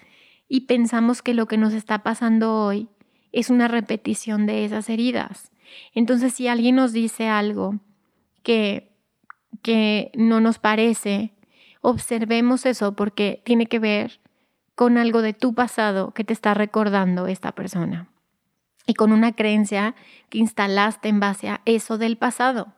y 0.49 0.61
pensamos 0.61 1.21
que 1.21 1.35
lo 1.35 1.47
que 1.47 1.57
nos 1.57 1.73
está 1.73 2.03
pasando 2.03 2.55
hoy 2.55 2.89
es 3.31 3.51
una 3.51 3.67
repetición 3.67 4.47
de 4.47 4.65
esas 4.65 4.89
heridas. 4.89 5.51
Entonces, 5.93 6.33
si 6.33 6.47
alguien 6.47 6.75
nos 6.75 6.91
dice 6.91 7.29
algo 7.29 7.79
que, 8.41 8.91
que 9.61 10.11
no 10.15 10.41
nos 10.41 10.57
parece, 10.57 11.33
observemos 11.81 12.65
eso 12.65 12.95
porque 12.95 13.41
tiene 13.45 13.67
que 13.67 13.77
ver 13.77 14.19
con 14.73 14.97
algo 14.97 15.21
de 15.21 15.33
tu 15.33 15.53
pasado 15.53 16.11
que 16.13 16.23
te 16.23 16.33
está 16.33 16.55
recordando 16.55 17.27
esta 17.27 17.51
persona 17.51 18.09
y 18.87 18.95
con 18.95 19.11
una 19.11 19.33
creencia 19.33 19.93
que 20.29 20.39
instalaste 20.39 21.09
en 21.09 21.19
base 21.19 21.49
a 21.49 21.61
eso 21.65 21.99
del 21.99 22.17
pasado. 22.17 22.73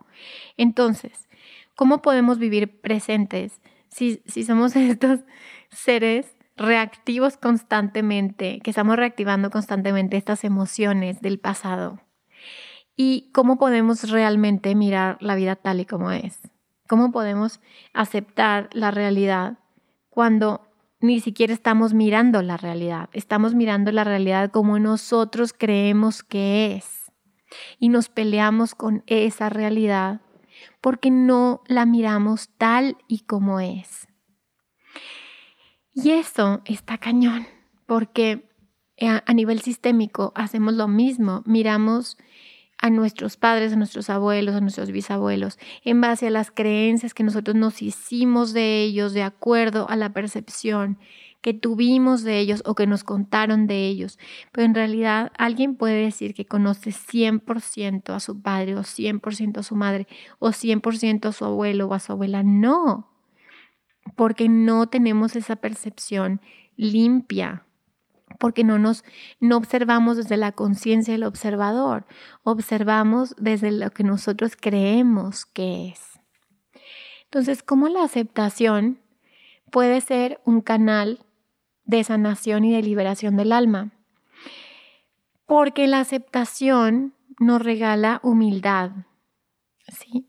Entonces, 0.57 1.29
¿cómo 1.75 2.01
podemos 2.01 2.37
vivir 2.37 2.81
presentes 2.81 3.61
si, 3.87 4.21
si 4.25 4.43
somos 4.43 4.75
estos 4.75 5.21
seres 5.69 6.35
reactivos 6.61 7.37
constantemente, 7.37 8.59
que 8.63 8.69
estamos 8.69 8.95
reactivando 8.95 9.49
constantemente 9.49 10.17
estas 10.17 10.43
emociones 10.43 11.21
del 11.21 11.39
pasado? 11.39 11.99
¿Y 12.95 13.31
cómo 13.33 13.57
podemos 13.57 14.09
realmente 14.09 14.75
mirar 14.75 15.17
la 15.21 15.35
vida 15.35 15.55
tal 15.55 15.79
y 15.79 15.85
como 15.85 16.11
es? 16.11 16.39
¿Cómo 16.87 17.11
podemos 17.11 17.61
aceptar 17.93 18.69
la 18.73 18.91
realidad 18.91 19.57
cuando 20.09 20.67
ni 20.99 21.19
siquiera 21.19 21.53
estamos 21.53 21.93
mirando 21.93 22.41
la 22.41 22.57
realidad? 22.57 23.09
Estamos 23.13 23.55
mirando 23.55 23.91
la 23.91 24.03
realidad 24.03 24.51
como 24.51 24.77
nosotros 24.77 25.53
creemos 25.57 26.21
que 26.21 26.75
es. 26.75 27.11
Y 27.79 27.89
nos 27.89 28.09
peleamos 28.09 28.75
con 28.75 29.03
esa 29.07 29.49
realidad 29.49 30.21
porque 30.79 31.11
no 31.11 31.61
la 31.67 31.85
miramos 31.85 32.49
tal 32.57 32.97
y 33.07 33.19
como 33.19 33.59
es. 33.59 34.07
Y 35.93 36.11
eso 36.11 36.61
está 36.65 36.97
cañón, 36.97 37.47
porque 37.85 38.49
a, 38.99 39.33
nivel 39.33 39.61
sistémico 39.61 40.31
hacemos 40.35 40.73
lo 40.73 40.87
mismo, 40.87 41.43
miramos 41.45 42.17
a 42.77 42.89
nuestros 42.89 43.37
padres, 43.37 43.73
a 43.73 43.75
nuestros 43.75 44.09
abuelos, 44.09 44.55
a 44.55 44.61
nuestros 44.61 44.91
bisabuelos, 44.91 45.59
en 45.83 46.01
base 46.01 46.27
a 46.27 46.31
las 46.31 46.49
creencias 46.49 47.13
que 47.13 47.23
nosotros 47.23 47.55
nos 47.55 47.81
hicimos 47.81 48.53
de 48.53 48.81
ellos, 48.81 49.13
de 49.13 49.23
acuerdo 49.23 49.87
a 49.89 49.95
la 49.95 50.13
percepción 50.13 50.97
que 51.41 51.53
tuvimos 51.53 52.23
de 52.23 52.39
ellos 52.39 52.61
o 52.65 52.75
que 52.75 52.87
nos 52.87 53.03
contaron 53.03 53.67
de 53.67 53.87
ellos. 53.87 54.19
Pero 54.51 54.65
en 54.65 54.75
realidad 54.75 55.31
alguien 55.37 55.75
puede 55.75 56.03
decir 56.03 56.33
que 56.33 56.45
conoce 56.45 56.91
100% 56.91 58.13
a 58.13 58.19
su 58.19 58.41
padre 58.41 58.75
o 58.75 58.81
100% 58.81 59.57
a 59.57 59.63
su 59.63 59.75
madre 59.75 60.07
o 60.39 60.49
100% 60.49 61.25
a 61.25 61.31
su 61.31 61.45
abuelo 61.45 61.87
o 61.87 61.93
a 61.93 61.99
su 61.99 62.11
abuela. 62.11 62.43
No, 62.43 63.10
porque 64.15 64.49
no 64.49 64.87
tenemos 64.87 65.35
esa 65.35 65.55
percepción 65.55 66.41
limpia 66.75 67.65
porque 68.39 68.63
no 68.63 68.79
nos 68.79 69.03
no 69.39 69.57
observamos 69.57 70.17
desde 70.17 70.37
la 70.37 70.51
conciencia 70.51 71.13
del 71.13 71.23
observador, 71.23 72.05
observamos 72.43 73.35
desde 73.37 73.71
lo 73.71 73.91
que 73.91 74.03
nosotros 74.03 74.53
creemos 74.59 75.45
que 75.45 75.89
es. 75.89 76.19
Entonces, 77.25 77.63
¿cómo 77.63 77.87
la 77.87 78.03
aceptación 78.03 78.99
puede 79.71 80.01
ser 80.01 80.41
un 80.43 80.61
canal 80.61 81.25
de 81.85 82.03
sanación 82.03 82.65
y 82.65 82.73
de 82.73 82.81
liberación 82.81 83.37
del 83.37 83.51
alma? 83.51 83.91
Porque 85.45 85.87
la 85.87 85.99
aceptación 85.99 87.13
nos 87.39 87.61
regala 87.61 88.19
humildad, 88.23 88.91
¿sí? 89.87 90.27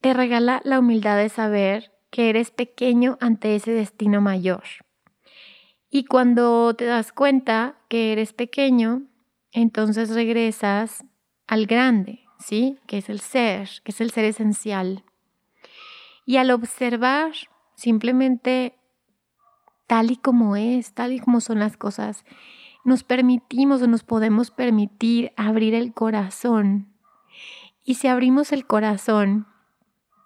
Te 0.00 0.14
regala 0.14 0.60
la 0.64 0.80
humildad 0.80 1.16
de 1.16 1.28
saber 1.28 1.93
que 2.14 2.30
eres 2.30 2.52
pequeño 2.52 3.18
ante 3.20 3.56
ese 3.56 3.72
destino 3.72 4.20
mayor. 4.20 4.62
Y 5.90 6.04
cuando 6.04 6.72
te 6.74 6.84
das 6.84 7.10
cuenta 7.10 7.76
que 7.88 8.12
eres 8.12 8.32
pequeño, 8.32 9.02
entonces 9.50 10.10
regresas 10.10 11.04
al 11.48 11.66
grande, 11.66 12.20
¿sí? 12.38 12.78
Que 12.86 12.98
es 12.98 13.08
el 13.08 13.18
ser, 13.18 13.68
que 13.82 13.90
es 13.90 14.00
el 14.00 14.12
ser 14.12 14.26
esencial. 14.26 15.02
Y 16.24 16.36
al 16.36 16.52
observar 16.52 17.32
simplemente 17.74 18.78
tal 19.88 20.12
y 20.12 20.16
como 20.16 20.54
es, 20.54 20.94
tal 20.94 21.14
y 21.14 21.18
como 21.18 21.40
son 21.40 21.58
las 21.58 21.76
cosas, 21.76 22.24
nos 22.84 23.02
permitimos 23.02 23.82
o 23.82 23.88
nos 23.88 24.04
podemos 24.04 24.52
permitir 24.52 25.32
abrir 25.36 25.74
el 25.74 25.92
corazón. 25.92 26.94
Y 27.82 27.94
si 27.94 28.06
abrimos 28.06 28.52
el 28.52 28.68
corazón 28.68 29.48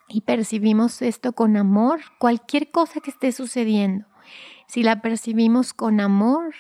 y 0.09 0.23
percibimos 0.23 1.03
esto 1.03 1.33
con 1.33 1.57
amor, 1.57 2.01
cualquier 2.18 2.71
cosa 2.71 3.01
que 3.01 3.11
esté 3.11 3.33
sucediendo, 3.33 4.07
si 4.66 4.83
la 4.83 5.03
percibimos 5.03 5.75
con 5.75 6.01
amor, 6.01 6.55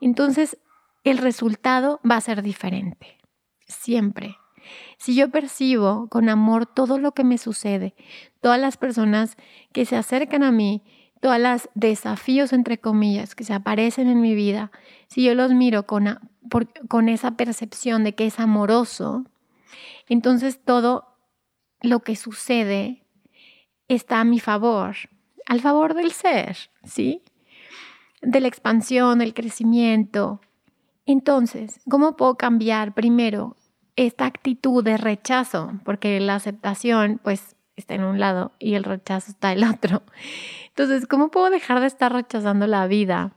entonces 0.00 0.58
el 1.04 1.18
resultado 1.18 2.00
va 2.08 2.16
a 2.16 2.20
ser 2.20 2.42
diferente. 2.42 3.18
Siempre. 3.66 4.36
Si 4.98 5.14
yo 5.14 5.30
percibo 5.30 6.08
con 6.08 6.28
amor 6.28 6.66
todo 6.66 6.98
lo 6.98 7.12
que 7.12 7.24
me 7.24 7.38
sucede, 7.38 7.94
todas 8.40 8.60
las 8.60 8.76
personas 8.76 9.36
que 9.72 9.84
se 9.84 9.96
acercan 9.96 10.44
a 10.44 10.52
mí, 10.52 10.84
todos 11.20 11.38
los 11.38 11.68
desafíos, 11.74 12.52
entre 12.52 12.78
comillas, 12.78 13.34
que 13.34 13.44
se 13.44 13.54
aparecen 13.54 14.08
en 14.08 14.20
mi 14.20 14.34
vida, 14.34 14.70
si 15.08 15.24
yo 15.24 15.34
los 15.34 15.52
miro 15.52 15.86
con, 15.86 16.18
con 16.88 17.08
esa 17.08 17.36
percepción 17.36 18.04
de 18.04 18.14
que 18.14 18.26
es 18.26 18.38
amoroso, 18.38 19.24
entonces 20.08 20.60
todo 20.64 21.11
lo 21.82 22.00
que 22.00 22.16
sucede 22.16 23.04
está 23.88 24.20
a 24.20 24.24
mi 24.24 24.40
favor, 24.40 24.96
al 25.46 25.60
favor 25.60 25.94
del 25.94 26.12
ser, 26.12 26.56
¿sí? 26.84 27.22
de 28.22 28.40
la 28.40 28.48
expansión, 28.48 29.18
del 29.18 29.34
crecimiento. 29.34 30.40
Entonces, 31.04 31.80
¿cómo 31.90 32.16
puedo 32.16 32.36
cambiar 32.36 32.94
primero 32.94 33.56
esta 33.96 34.26
actitud 34.26 34.82
de 34.82 34.96
rechazo? 34.96 35.72
Porque 35.84 36.20
la 36.20 36.36
aceptación, 36.36 37.20
pues, 37.22 37.56
está 37.74 37.94
en 37.94 38.04
un 38.04 38.20
lado 38.20 38.52
y 38.58 38.74
el 38.74 38.84
rechazo 38.84 39.32
está 39.32 39.52
en 39.52 39.58
el 39.58 39.70
otro. 39.70 40.02
Entonces, 40.68 41.06
¿cómo 41.06 41.30
puedo 41.30 41.50
dejar 41.50 41.80
de 41.80 41.86
estar 41.86 42.12
rechazando 42.12 42.66
la 42.66 42.86
vida? 42.86 43.34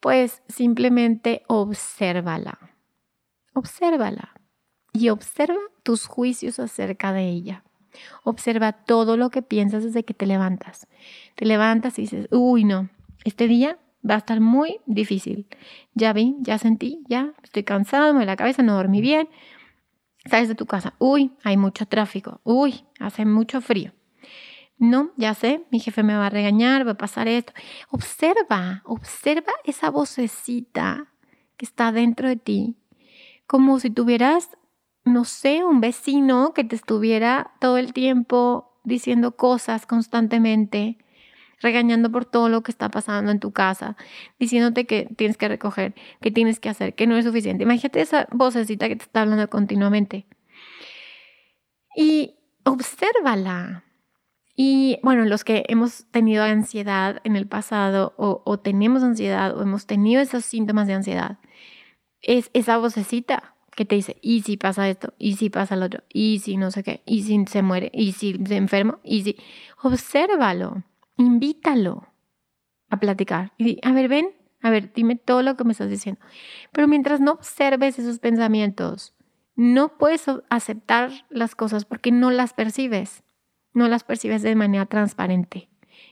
Pues 0.00 0.42
simplemente 0.48 1.42
obsérvala. 1.48 2.58
Obsérvala 3.54 4.33
y 4.94 5.10
observa 5.10 5.58
tus 5.82 6.06
juicios 6.06 6.58
acerca 6.58 7.12
de 7.12 7.28
ella. 7.28 7.64
Observa 8.22 8.72
todo 8.72 9.16
lo 9.16 9.28
que 9.28 9.42
piensas 9.42 9.84
desde 9.84 10.04
que 10.04 10.14
te 10.14 10.26
levantas. 10.26 10.86
Te 11.34 11.44
levantas 11.44 11.98
y 11.98 12.02
dices, 12.02 12.28
uy, 12.30 12.64
no, 12.64 12.88
este 13.24 13.48
día 13.48 13.78
va 14.08 14.14
a 14.14 14.18
estar 14.18 14.40
muy 14.40 14.80
difícil. 14.86 15.46
Ya 15.94 16.12
vi, 16.12 16.36
ya 16.40 16.58
sentí, 16.58 17.02
ya 17.08 17.34
estoy 17.42 17.64
cansado, 17.64 18.14
me 18.14 18.24
la 18.24 18.36
cabeza, 18.36 18.62
no 18.62 18.74
dormí 18.74 19.00
bien. 19.00 19.28
Sales 20.30 20.48
de 20.48 20.54
tu 20.54 20.66
casa, 20.66 20.94
uy, 20.98 21.32
hay 21.42 21.56
mucho 21.56 21.86
tráfico, 21.86 22.40
uy, 22.44 22.84
hace 22.98 23.26
mucho 23.26 23.60
frío. 23.60 23.92
No, 24.78 25.10
ya 25.16 25.34
sé, 25.34 25.64
mi 25.70 25.80
jefe 25.80 26.02
me 26.02 26.16
va 26.16 26.26
a 26.26 26.30
regañar, 26.30 26.86
va 26.86 26.92
a 26.92 26.96
pasar 26.96 27.28
esto. 27.28 27.52
Observa, 27.90 28.82
observa 28.84 29.52
esa 29.64 29.90
vocecita 29.90 31.12
que 31.56 31.64
está 31.64 31.92
dentro 31.92 32.28
de 32.28 32.36
ti, 32.36 32.76
como 33.46 33.78
si 33.80 33.90
tuvieras, 33.90 34.50
no 35.04 35.24
sé, 35.24 35.64
un 35.64 35.80
vecino 35.80 36.52
que 36.54 36.64
te 36.64 36.76
estuviera 36.76 37.52
todo 37.60 37.76
el 37.78 37.92
tiempo 37.92 38.72
diciendo 38.84 39.36
cosas 39.36 39.86
constantemente, 39.86 40.98
regañando 41.60 42.10
por 42.10 42.24
todo 42.24 42.48
lo 42.48 42.62
que 42.62 42.70
está 42.70 42.90
pasando 42.90 43.30
en 43.30 43.40
tu 43.40 43.52
casa, 43.52 43.96
diciéndote 44.38 44.86
que 44.86 45.08
tienes 45.16 45.36
que 45.36 45.48
recoger, 45.48 45.94
que 46.20 46.30
tienes 46.30 46.60
que 46.60 46.68
hacer, 46.68 46.94
que 46.94 47.06
no 47.06 47.16
es 47.16 47.24
suficiente. 47.24 47.64
Imagínate 47.64 48.00
esa 48.00 48.28
vocecita 48.30 48.88
que 48.88 48.96
te 48.96 49.04
está 49.04 49.22
hablando 49.22 49.48
continuamente. 49.48 50.26
Y 51.96 52.36
obsérvala. 52.64 53.84
Y 54.56 55.00
bueno, 55.02 55.24
los 55.24 55.44
que 55.44 55.64
hemos 55.68 56.06
tenido 56.10 56.44
ansiedad 56.44 57.20
en 57.24 57.36
el 57.36 57.46
pasado 57.48 58.14
o, 58.16 58.58
tenemos 58.58 59.02
ansiedad 59.02 59.56
o 59.56 59.62
hemos 59.62 59.86
tenido 59.86 60.22
esos 60.22 60.44
síntomas 60.44 60.86
de 60.86 60.94
ansiedad, 60.94 61.38
es 62.22 62.50
esa 62.52 62.78
vocecita 62.78 63.53
que 63.74 63.84
te 63.84 63.96
dice, 63.96 64.16
y 64.20 64.42
si 64.42 64.56
pasa 64.56 64.88
esto, 64.88 65.14
y 65.18 65.36
si 65.36 65.50
pasa 65.50 65.76
lo 65.76 65.86
otro, 65.86 66.02
y 66.12 66.38
si 66.40 66.56
no 66.56 66.70
sé 66.70 66.82
qué, 66.82 67.02
y 67.06 67.22
si 67.22 67.44
se 67.46 67.62
muere, 67.62 67.90
y 67.92 68.12
si 68.12 68.34
se 68.44 68.56
enferma, 68.56 68.98
y 69.02 69.22
si... 69.22 69.36
Obsérvalo, 69.82 70.82
invítalo 71.16 72.08
a 72.88 72.98
platicar. 72.98 73.52
Y 73.58 73.78
a 73.82 73.92
ver, 73.92 74.08
ven, 74.08 74.28
a 74.62 74.70
ver, 74.70 74.92
dime 74.92 75.16
todo 75.16 75.42
lo 75.42 75.56
que 75.56 75.64
me 75.64 75.72
estás 75.72 75.90
diciendo. 75.90 76.20
Pero 76.72 76.88
mientras 76.88 77.20
no 77.20 77.32
observes 77.32 77.98
esos 77.98 78.18
pensamientos, 78.18 79.14
no 79.56 79.98
puedes 79.98 80.24
aceptar 80.48 81.10
las 81.28 81.54
cosas 81.54 81.84
porque 81.84 82.12
no 82.12 82.30
las 82.30 82.54
percibes 82.54 83.24
no 83.74 83.88
las 83.88 84.04
percibes 84.04 84.42
de 84.42 84.54
manera 84.54 84.86
transparente, 84.86 85.68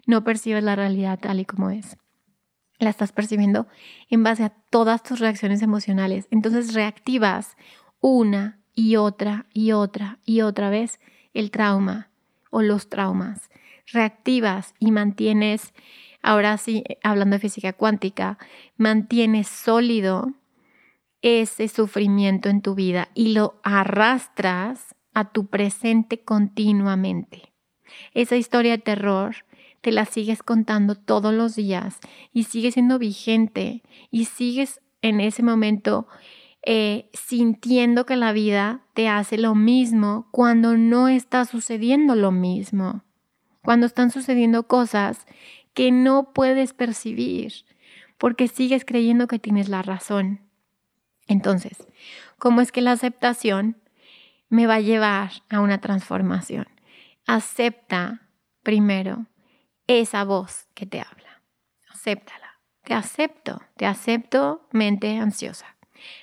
no 0.07 0.25
percibes 0.25 0.62
la 0.62 0.77
realidad 0.77 1.18
tal 1.18 1.40
y 1.40 1.44
como 1.44 1.70
es. 1.70 1.96
La 2.83 2.90
estás 2.90 3.12
percibiendo 3.12 3.68
en 4.11 4.25
base 4.25 4.42
a 4.42 4.49
todas 4.49 5.05
tus 5.05 5.21
reacciones 5.21 5.62
emocionales. 5.62 6.27
Entonces 6.33 6.75
reactivas 6.75 7.57
una 8.01 8.59
y 8.75 8.97
otra 8.97 9.47
y 9.55 9.71
otra 9.71 10.18
y 10.25 10.40
otra 10.40 10.68
vez 10.68 10.99
el 11.33 11.53
trauma 11.53 12.11
o 12.51 12.61
los 12.61 12.88
traumas. 12.88 13.51
Reactivas 13.87 14.75
y 14.81 14.90
mantienes, 14.90 15.75
ahora 16.23 16.59
sí, 16.59 16.83
hablando 17.05 17.37
de 17.37 17.40
física 17.40 17.73
cuántica, 17.73 18.37
mantienes 18.77 19.47
sólido 19.47 20.33
ese 21.21 21.68
sufrimiento 21.68 22.49
en 22.49 22.62
tu 22.62 22.75
vida 22.75 23.11
y 23.14 23.33
lo 23.33 23.61
arrastras 23.62 24.97
a 25.14 25.31
tu 25.31 25.47
presente 25.47 26.25
continuamente. 26.25 27.53
Esa 28.12 28.35
historia 28.35 28.73
de 28.73 28.79
terror 28.79 29.37
te 29.83 29.92
la 29.92 30.07
sigues 30.07 30.42
contando 30.42 30.95
todos 30.95 31.35
los 31.35 31.55
días 31.55 31.99
y 32.33 32.45
sigue 32.45 32.73
siendo 32.73 32.99
vigente 32.99 33.83
y 34.11 34.25
sigues 34.25 34.81
en 35.03 35.21
ese 35.21 35.42
momento 35.42 36.09
eh, 36.64 37.11
sintiendo 37.12 38.07
que 38.07 38.16
la 38.16 38.33
vida 38.33 38.83
te 38.95 39.09
hace 39.09 39.37
lo 39.37 39.55
mismo 39.55 40.29
cuando 40.31 40.77
no 40.77 41.09
está 41.09 41.45
sucediendo 41.45 42.14
lo 42.14 42.33
mismo, 42.33 43.05
cuando 43.62 43.87
están 43.87 44.11
sucediendo 44.11 44.66
cosas 44.66 45.27
que 45.75 45.92
no 45.92 46.33
puedes 46.33 46.73
percibir 46.73 47.53
porque 48.16 48.49
sigues 48.49 48.85
creyendo 48.85 49.27
que 49.27 49.38
tienes 49.38 49.68
la 49.68 49.83
razón. 49.83 50.40
Entonces, 51.27 51.87
¿cómo 52.38 52.61
es 52.61 52.73
que 52.73 52.81
la 52.81 52.92
aceptación 52.92 53.77
me 54.49 54.66
va 54.66 54.77
a 54.77 54.81
llevar 54.81 55.31
a 55.51 55.61
una 55.61 55.81
transformación? 55.81 56.66
acepta 57.27 58.23
primero 58.62 59.27
esa 59.87 60.25
voz 60.25 60.68
que 60.75 60.87
te 60.87 61.01
habla. 61.01 61.42
Acéptala. 61.90 62.61
Te 62.83 62.95
acepto, 62.95 63.62
te 63.77 63.87
acepto 63.87 64.66
mente 64.73 65.16
ansiosa. 65.18 65.77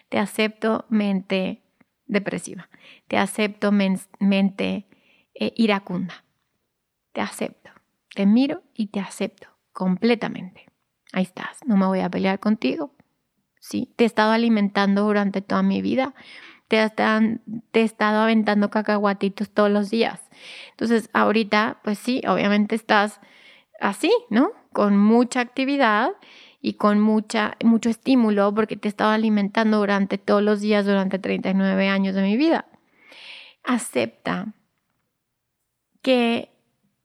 Te 0.10 0.20
acepto 0.20 0.86
mente 0.90 1.62
depresiva. 2.06 2.70
Te 3.08 3.18
acepto 3.18 3.72
mente 3.72 4.88
eh, 5.34 5.54
iracunda. 5.56 6.26
Te 7.14 7.22
acepto. 7.22 7.72
Te 8.14 8.26
miro 8.26 8.64
y 8.74 8.88
te 8.88 9.00
acepto 9.00 9.48
completamente. 9.72 10.66
Ahí 11.14 11.24
estás. 11.24 11.60
No 11.66 11.78
me 11.78 11.86
voy 11.86 12.02
a 12.02 12.10
pelear 12.10 12.40
contigo. 12.40 12.94
Sí, 13.62 13.94
te 13.96 14.04
he 14.04 14.08
estado 14.08 14.32
alimentando 14.32 15.04
durante 15.04 15.42
toda 15.42 15.64
mi 15.64 15.82
vida 15.82 16.14
te, 16.70 16.88
te 17.72 17.82
he 17.82 17.84
estado 17.84 18.22
aventando 18.22 18.70
cacahuatitos 18.70 19.50
todos 19.50 19.70
los 19.70 19.90
días. 19.90 20.22
Entonces, 20.72 21.10
ahorita, 21.14 21.80
pues 21.84 22.00
sí, 22.00 22.22
obviamente 22.28 22.76
estás 22.76 23.20
así, 23.82 24.12
¿no? 24.30 24.52
Con 24.74 24.98
mucha 24.98 25.40
actividad 25.40 26.12
y 26.62 26.74
con 26.74 27.00
mucha, 27.00 27.58
mucho 27.64 27.90
estímulo 27.90 28.54
porque 28.54 28.76
te 28.76 28.88
he 28.88 28.90
estado 28.90 29.12
alimentando 29.12 29.78
durante 29.78 30.18
todos 30.18 30.44
los 30.44 30.62
días, 30.62 30.86
durante 30.86 31.20
39 31.20 31.88
años 31.88 32.16
de 32.16 32.22
mi 32.22 32.38
vida. 32.38 32.66
Acepta 33.64 34.54
que 36.02 36.52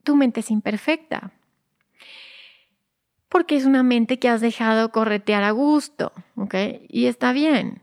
tu 0.03 0.15
mente 0.15 0.41
es 0.41 0.51
imperfecta. 0.51 1.31
Porque 3.29 3.55
es 3.57 3.65
una 3.65 3.83
mente 3.83 4.19
que 4.19 4.29
has 4.29 4.39
dejado 4.39 4.91
corretear 4.91 5.43
a 5.43 5.51
gusto, 5.51 6.13
¿ok? 6.35 6.55
Y 6.87 7.07
está 7.07 7.33
bien. 7.33 7.81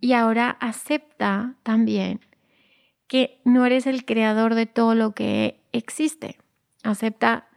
Y 0.00 0.14
ahora 0.14 0.56
acepta 0.60 1.54
también 1.62 2.20
que 3.06 3.40
no 3.44 3.66
eres 3.66 3.86
el 3.86 4.04
creador 4.04 4.54
de 4.54 4.66
todo 4.66 4.94
lo 4.94 5.12
que 5.12 5.60
existe. 5.72 6.38
Acepta 6.82 7.49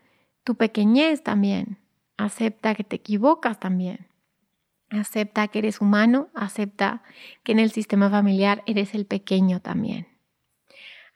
tu 0.43 0.55
pequeñez 0.55 1.23
también. 1.23 1.77
Acepta 2.17 2.75
que 2.75 2.83
te 2.83 2.97
equivocas 2.97 3.59
también. 3.59 4.07
Acepta 4.89 5.47
que 5.47 5.59
eres 5.59 5.81
humano. 5.81 6.29
Acepta 6.33 7.03
que 7.43 7.51
en 7.53 7.59
el 7.59 7.71
sistema 7.71 8.09
familiar 8.09 8.63
eres 8.65 8.93
el 8.93 9.05
pequeño 9.05 9.59
también. 9.59 10.07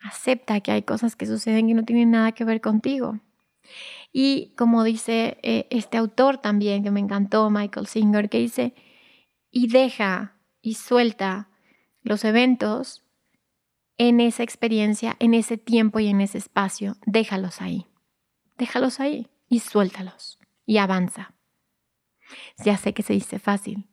Acepta 0.02 0.60
que 0.62 0.72
hay 0.72 0.84
cosas 0.84 1.16
que 1.16 1.26
suceden 1.26 1.68
que 1.68 1.74
no 1.74 1.84
tienen 1.84 2.12
nada 2.12 2.32
que 2.32 2.44
ver 2.44 2.62
contigo. 2.62 3.20
Y 4.14 4.54
como 4.56 4.84
dice 4.84 5.38
eh, 5.44 5.68
este 5.70 5.98
autor 5.98 6.38
también, 6.38 6.84
que 6.84 6.92
me 6.92 7.00
encantó, 7.00 7.50
Michael 7.50 7.88
Singer, 7.88 8.30
que 8.30 8.40
dice, 8.40 8.74
y 9.52 9.68
deja 9.68 10.36
y 10.62 10.76
suelta 10.76 11.50
los 12.02 12.24
eventos 12.24 13.04
en 13.98 14.20
esa 14.20 14.44
experiencia, 14.44 15.16
en 15.20 15.34
ese 15.34 15.58
tiempo 15.58 16.00
y 16.00 16.08
en 16.08 16.22
ese 16.22 16.38
espacio. 16.38 16.98
Déjalos 17.06 17.62
ahí. 17.62 17.88
Déjalos 18.58 19.00
ahí 19.00 19.28
y 19.50 19.60
suéltalos 19.60 20.40
y 20.66 20.78
avanza. 20.78 21.34
Ya 22.66 22.78
sé 22.78 22.94
que 22.94 23.04
se 23.04 23.14
dice 23.14 23.40
fácil, 23.40 23.88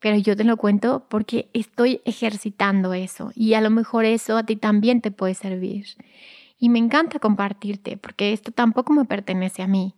pero 0.00 0.16
yo 0.16 0.36
te 0.36 0.44
lo 0.44 0.56
cuento 0.56 1.06
porque 1.08 1.50
estoy 1.52 2.00
ejercitando 2.04 2.94
eso 2.94 3.30
y 3.34 3.54
a 3.54 3.60
lo 3.60 3.70
mejor 3.70 4.04
eso 4.04 4.36
a 4.36 4.44
ti 4.44 4.56
también 4.56 5.00
te 5.00 5.10
puede 5.10 5.34
servir. 5.34 5.86
Y 6.58 6.70
me 6.70 6.78
encanta 6.78 7.18
compartirte 7.18 7.96
porque 7.96 8.32
esto 8.32 8.50
tampoco 8.50 8.92
me 8.92 9.04
pertenece 9.04 9.62
a 9.62 9.68
mí. 9.68 9.94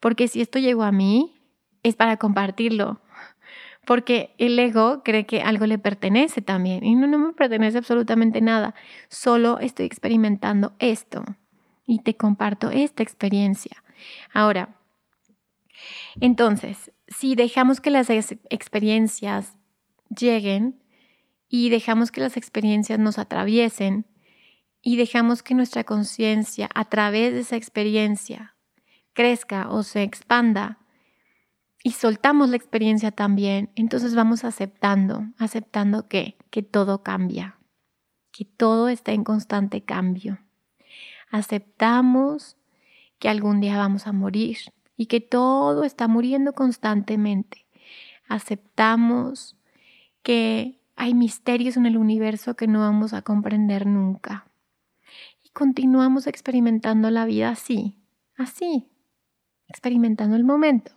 Porque 0.00 0.28
si 0.28 0.42
esto 0.42 0.58
llegó 0.58 0.82
a 0.82 0.92
mí, 0.92 1.34
es 1.82 1.96
para 1.96 2.18
compartirlo 2.18 3.00
porque 3.86 4.34
el 4.36 4.58
ego 4.58 5.02
cree 5.04 5.24
que 5.24 5.40
algo 5.40 5.64
le 5.64 5.78
pertenece 5.78 6.42
también 6.42 6.84
y 6.84 6.94
no, 6.96 7.06
no 7.06 7.18
me 7.18 7.32
pertenece 7.32 7.78
absolutamente 7.78 8.40
nada, 8.40 8.74
solo 9.08 9.60
estoy 9.60 9.86
experimentando 9.86 10.74
esto 10.80 11.24
y 11.86 12.00
te 12.00 12.16
comparto 12.16 12.70
esta 12.70 13.02
experiencia. 13.02 13.82
Ahora, 14.32 14.76
entonces, 16.20 16.92
si 17.08 17.34
dejamos 17.34 17.80
que 17.80 17.90
las 17.90 18.10
experiencias 18.10 19.56
lleguen 20.08 20.82
y 21.48 21.70
dejamos 21.70 22.10
que 22.10 22.20
las 22.20 22.36
experiencias 22.36 22.98
nos 22.98 23.18
atraviesen 23.18 24.06
y 24.82 24.96
dejamos 24.96 25.42
que 25.42 25.54
nuestra 25.54 25.84
conciencia 25.84 26.68
a 26.74 26.84
través 26.86 27.32
de 27.32 27.40
esa 27.40 27.56
experiencia 27.56 28.56
crezca 29.12 29.68
o 29.70 29.82
se 29.82 30.02
expanda, 30.02 30.78
y 31.86 31.92
soltamos 31.92 32.50
la 32.50 32.56
experiencia 32.56 33.12
también, 33.12 33.70
entonces 33.76 34.16
vamos 34.16 34.42
aceptando, 34.42 35.22
aceptando 35.38 36.08
que, 36.08 36.36
que 36.50 36.64
todo 36.64 37.04
cambia, 37.04 37.60
que 38.32 38.44
todo 38.44 38.88
está 38.88 39.12
en 39.12 39.22
constante 39.22 39.84
cambio. 39.84 40.40
Aceptamos 41.30 42.56
que 43.18 43.28
algún 43.28 43.60
día 43.60 43.76
vamos 43.76 44.06
a 44.06 44.12
morir 44.12 44.58
y 44.96 45.06
que 45.06 45.20
todo 45.20 45.84
está 45.84 46.08
muriendo 46.08 46.52
constantemente. 46.52 47.66
Aceptamos 48.28 49.56
que 50.22 50.80
hay 50.96 51.14
misterios 51.14 51.76
en 51.76 51.86
el 51.86 51.96
universo 51.96 52.56
que 52.56 52.66
no 52.66 52.80
vamos 52.80 53.12
a 53.12 53.22
comprender 53.22 53.86
nunca 53.86 54.46
continuamos 55.56 56.26
experimentando 56.26 57.08
la 57.08 57.24
vida 57.24 57.48
así, 57.48 57.96
así, 58.36 58.90
experimentando 59.68 60.36
el 60.36 60.44
momento, 60.44 60.92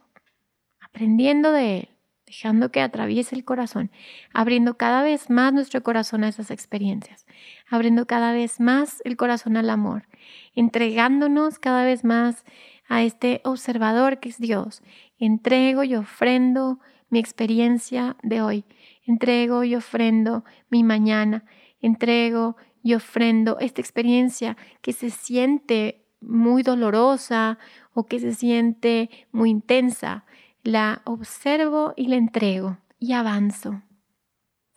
aprendiendo 0.82 1.54
de 1.54 1.78
él, 1.78 1.90
dejando 2.30 2.72
que 2.72 2.80
atraviese 2.80 3.36
el 3.36 3.44
corazón, 3.44 3.90
abriendo 4.36 4.78
cada 4.78 5.02
vez 5.02 5.32
más 5.32 5.52
nuestro 5.52 5.82
corazón 5.82 6.24
a 6.24 6.28
esas 6.28 6.52
experiencias, 6.52 7.26
abriendo 7.68 8.06
cada 8.06 8.34
vez 8.34 8.60
más 8.60 9.02
el 9.04 9.18
corazón 9.18 9.58
al 9.58 9.72
amor, 9.72 10.08
entregándonos 10.54 11.58
cada 11.58 11.84
vez 11.84 12.04
más 12.04 12.46
a 12.88 13.02
este 13.02 13.42
observador 13.46 14.20
que 14.20 14.30
es 14.30 14.38
Dios. 14.38 14.84
Entrego 15.18 15.84
y 15.84 15.96
ofrendo 15.96 16.80
mi 17.10 17.18
experiencia 17.18 18.16
de 18.22 18.44
hoy, 18.44 18.64
entrego 19.08 19.64
y 19.64 19.74
ofrendo 19.74 20.46
mi 20.70 20.84
mañana, 20.84 21.46
entrego 21.82 22.58
y 22.84 22.94
ofrendo 22.94 23.58
esta 23.58 23.82
experiencia 23.82 24.56
que 24.84 24.94
se 24.94 25.10
siente 25.10 26.06
muy 26.22 26.62
dolorosa 26.62 27.58
o 27.94 28.06
que 28.06 28.20
se 28.20 28.36
siente 28.36 29.10
muy 29.32 29.50
intensa 29.50 30.26
la 30.64 31.02
observo 31.06 31.94
y 31.96 32.08
la 32.08 32.16
entrego 32.16 32.78
y 33.00 33.14
avanzo. 33.14 33.82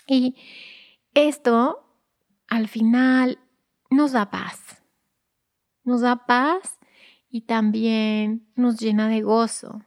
Y 0.07 0.37
esto 1.15 1.85
al 2.49 2.69
final 2.69 3.39
nos 3.91 4.13
da 4.13 4.31
paz. 4.31 4.83
Nos 5.85 6.01
da 6.03 6.27
paz 6.27 6.79
y 7.29 7.43
también 7.43 8.47
nos 8.55 8.79
llena 8.79 9.09
de 9.09 9.23
gozo, 9.23 9.83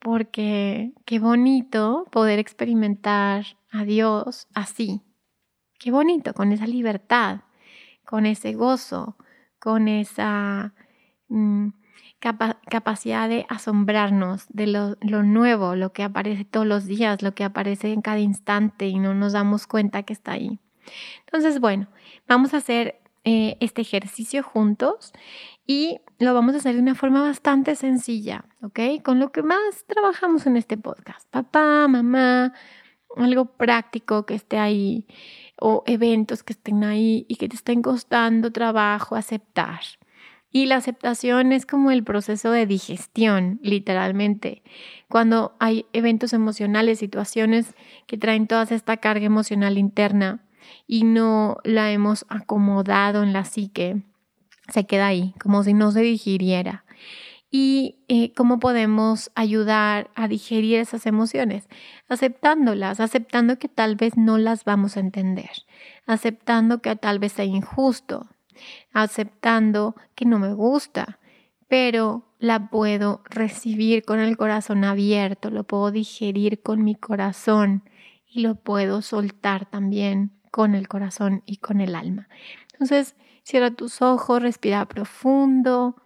porque 0.00 0.92
qué 1.06 1.18
bonito 1.18 2.06
poder 2.10 2.38
experimentar 2.38 3.44
a 3.70 3.84
Dios 3.84 4.48
así. 4.54 5.00
Qué 5.78 5.90
bonito, 5.90 6.34
con 6.34 6.52
esa 6.52 6.66
libertad, 6.66 7.40
con 8.04 8.26
ese 8.26 8.54
gozo, 8.54 9.16
con 9.58 9.88
esa... 9.88 10.74
Capacidad 12.20 13.28
de 13.28 13.44
asombrarnos 13.50 14.46
de 14.48 14.66
lo, 14.66 14.96
nuevo, 15.22 15.74
lo 15.76 15.92
que 15.92 16.02
aparece 16.02 16.44
todos 16.44 16.66
los 16.66 16.86
días, 16.86 17.22
lo 17.22 17.34
que 17.34 17.44
aparece 17.44 17.92
en 17.92 18.00
cada 18.00 18.18
instante 18.18 18.88
y 18.88 18.98
no 18.98 19.14
nos 19.14 19.34
damos 19.34 19.66
cuenta 19.66 20.04
que 20.04 20.14
está 20.14 20.32
ahí. 20.32 20.58
Entonces, 21.26 21.60
bueno, 21.60 21.88
vamos 22.26 22.54
a 22.54 22.58
hacer 22.58 23.00
eh, 23.24 23.56
este 23.60 23.82
ejercicio 23.82 24.42
juntos 24.42 25.12
y 25.66 26.00
lo 26.18 26.34
vamos 26.34 26.54
a 26.54 26.58
hacer 26.58 26.74
de 26.74 26.80
una 26.80 26.94
forma 26.94 27.22
bastante 27.22 27.74
sencilla, 27.74 28.44
¿ok? 28.62 29.02
Con 29.02 29.18
lo 29.18 29.32
que 29.32 29.42
más 29.42 29.84
trabajamos 29.86 30.46
en 30.46 30.56
este 30.56 30.76
podcast. 30.76 31.28
Papá, 31.30 31.88
mamá, 31.88 32.52
algo 33.16 33.46
práctico 33.46 34.26
que 34.26 34.34
esté 34.34 34.58
ahí 34.58 35.06
o 35.60 35.82
eventos 35.86 36.42
que 36.42 36.52
estén 36.52 36.84
ahí 36.84 37.26
y 37.28 37.36
que 37.36 37.48
te 37.48 37.56
estén 37.56 37.82
costando 37.82 38.50
trabajo 38.52 39.16
aceptar. 39.16 39.80
Y 40.56 40.66
la 40.66 40.76
aceptación 40.76 41.50
es 41.50 41.66
como 41.66 41.90
el 41.90 42.04
proceso 42.04 42.52
de 42.52 42.64
digestión, 42.64 43.58
literalmente. 43.60 44.62
Cuando 45.08 45.56
hay 45.58 45.84
eventos 45.92 46.32
emocionales, 46.32 47.00
situaciones 47.00 47.74
que 48.06 48.18
traen 48.18 48.46
toda 48.46 48.62
esta 48.62 48.98
carga 48.98 49.26
emocional 49.26 49.78
interna 49.78 50.44
y 50.86 51.02
no 51.02 51.56
la 51.64 51.90
hemos 51.90 52.24
acomodado 52.28 53.24
en 53.24 53.32
la 53.32 53.44
psique, 53.44 54.04
se 54.68 54.86
queda 54.86 55.08
ahí, 55.08 55.34
como 55.42 55.64
si 55.64 55.74
no 55.74 55.90
se 55.90 56.02
digiriera. 56.02 56.84
¿Y 57.50 57.96
eh, 58.06 58.32
cómo 58.34 58.60
podemos 58.60 59.32
ayudar 59.34 60.08
a 60.14 60.28
digerir 60.28 60.78
esas 60.78 61.06
emociones? 61.06 61.68
Aceptándolas, 62.08 63.00
aceptando 63.00 63.58
que 63.58 63.68
tal 63.68 63.96
vez 63.96 64.16
no 64.16 64.38
las 64.38 64.64
vamos 64.64 64.96
a 64.96 65.00
entender, 65.00 65.50
aceptando 66.06 66.80
que 66.80 66.94
tal 66.94 67.18
vez 67.18 67.32
sea 67.32 67.44
injusto, 67.44 68.28
aceptando 68.92 69.96
que 70.14 70.24
no 70.24 70.38
me 70.38 70.52
gusta, 70.54 71.18
pero 71.68 72.24
la 72.38 72.68
puedo 72.68 73.22
recibir 73.24 74.04
con 74.04 74.20
el 74.20 74.36
corazón 74.36 74.84
abierto, 74.84 75.50
lo 75.50 75.64
puedo 75.64 75.90
digerir 75.90 76.62
con 76.62 76.84
mi 76.84 76.94
corazón 76.94 77.82
y 78.28 78.40
lo 78.40 78.54
puedo 78.54 79.02
soltar 79.02 79.66
también 79.70 80.32
con 80.50 80.74
el 80.74 80.88
corazón 80.88 81.42
y 81.46 81.56
con 81.56 81.80
el 81.80 81.94
alma. 81.94 82.28
Entonces, 82.72 83.16
cierra 83.42 83.70
tus 83.70 84.02
ojos, 84.02 84.42
respira 84.42 84.86
profundo, 84.86 85.96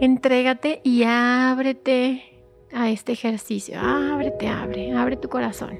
entrégate 0.00 0.80
y 0.82 1.04
ábrete 1.04 2.42
a 2.72 2.90
este 2.90 3.12
ejercicio. 3.12 3.78
Ábrete, 3.80 4.48
abre, 4.48 4.92
abre 4.92 5.16
tu 5.16 5.28
corazón. 5.28 5.78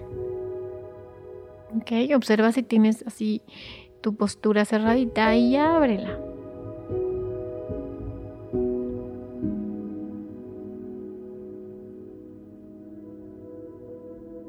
Ok, 1.77 1.93
observa 2.15 2.51
si 2.53 2.63
tienes 2.63 3.05
así 3.07 3.43
tu 4.01 4.15
postura 4.15 4.65
cerradita 4.65 5.35
y 5.37 5.57
ábrela. 5.57 6.19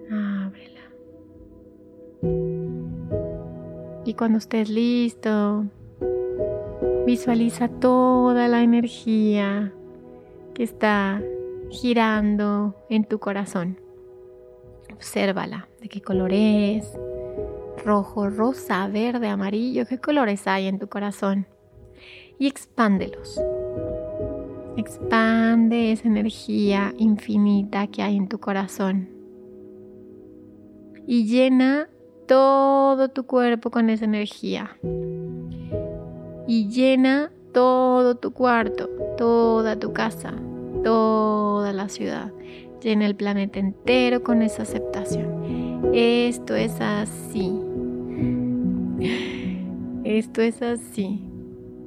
Ábrela. 0.09 0.81
Y 4.05 4.13
cuando 4.13 4.37
estés 4.37 4.69
listo, 4.69 5.65
visualiza 7.05 7.67
toda 7.67 8.47
la 8.47 8.63
energía 8.63 9.73
que 10.53 10.63
está 10.63 11.21
girando 11.69 12.75
en 12.89 13.05
tu 13.05 13.19
corazón. 13.19 13.77
Obsérvala, 14.93 15.67
de 15.81 15.89
qué 15.89 16.01
color 16.01 16.31
es, 16.33 16.93
rojo, 17.83 18.29
rosa, 18.29 18.87
verde, 18.87 19.27
amarillo, 19.27 19.85
qué 19.85 19.97
colores 19.99 20.47
hay 20.47 20.67
en 20.67 20.79
tu 20.79 20.87
corazón. 20.87 21.47
Y 22.39 22.47
expándelos. 22.47 23.39
Expande 24.77 25.91
esa 25.91 26.07
energía 26.07 26.93
infinita 26.97 27.87
que 27.87 28.01
hay 28.01 28.17
en 28.17 28.27
tu 28.27 28.39
corazón. 28.39 29.09
Y 31.05 31.25
llena 31.25 31.89
todo 32.27 33.09
tu 33.09 33.25
cuerpo 33.25 33.69
con 33.69 33.89
esa 33.89 34.05
energía. 34.05 34.77
Y 36.47 36.69
llena 36.69 37.31
todo 37.53 38.15
tu 38.15 38.31
cuarto, 38.31 38.89
toda 39.17 39.77
tu 39.77 39.93
casa, 39.93 40.33
toda 40.83 41.73
la 41.73 41.89
ciudad. 41.89 42.31
Llena 42.81 43.05
el 43.05 43.15
planeta 43.15 43.59
entero 43.59 44.23
con 44.23 44.41
esa 44.41 44.63
aceptación. 44.63 45.91
Esto 45.93 46.55
es 46.55 46.79
así. 46.79 47.70
Esto 50.03 50.41
es 50.41 50.61
así. 50.61 51.19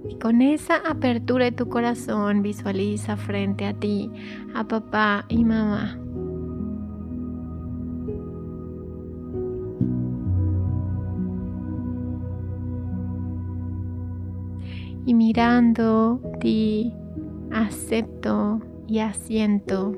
Y 0.08 0.16
con 0.16 0.42
esa 0.42 0.76
apertura 0.76 1.46
de 1.46 1.52
tu 1.52 1.68
corazón 1.68 2.42
visualiza 2.42 3.16
frente 3.16 3.64
a 3.64 3.72
ti 3.72 4.10
a 4.54 4.64
papá 4.64 5.24
y 5.28 5.44
mamá. 5.44 5.98
Y 15.06 15.14
mirando 15.14 16.20
ti, 16.40 16.92
acepto 17.52 18.60
y 18.86 18.98
asiento 18.98 19.94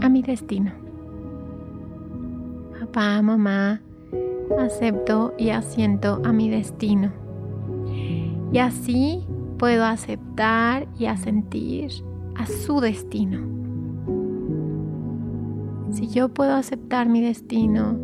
a 0.00 0.08
mi 0.08 0.22
destino. 0.22 0.72
Papá, 2.80 3.22
mamá, 3.22 3.80
acepto 4.58 5.34
y 5.38 5.50
asiento 5.50 6.20
a 6.24 6.32
mi 6.32 6.48
destino. 6.48 7.12
Y 8.52 8.58
así 8.58 9.26
puedo 9.58 9.84
aceptar 9.84 10.86
y 10.98 11.06
asentir 11.06 11.92
a 12.36 12.46
su 12.46 12.80
destino. 12.80 13.40
Si 15.90 16.08
yo 16.08 16.28
puedo 16.28 16.54
aceptar 16.54 17.08
mi 17.08 17.20
destino, 17.20 17.96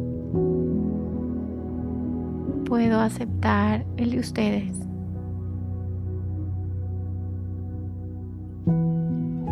puedo 2.65 3.01
aceptar 3.01 3.87
el 3.97 4.11
de 4.11 4.19
ustedes. 4.19 4.79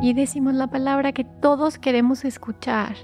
Y 0.02 0.12
decimos 0.12 0.54
la 0.54 0.68
palabra 0.68 1.12
que 1.12 1.24
todos 1.24 1.78
queremos 1.78 2.24
escuchar, 2.24 2.94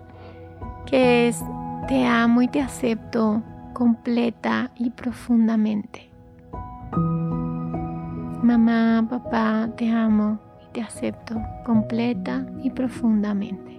que 0.87 1.29
es 1.29 1.43
te 1.89 2.07
amo 2.07 2.43
y 2.43 2.49
te 2.49 2.61
acepto 2.61 3.43
completa 3.83 4.71
y 4.77 4.91
profundamente. 4.91 6.09
Mamá, 8.41 9.05
papá, 9.11 9.71
te 9.77 9.91
amo 9.91 10.39
y 10.63 10.73
te 10.73 10.83
acepto 10.83 11.35
completa 11.67 12.47
y 12.63 12.71
profundamente. 12.71 13.72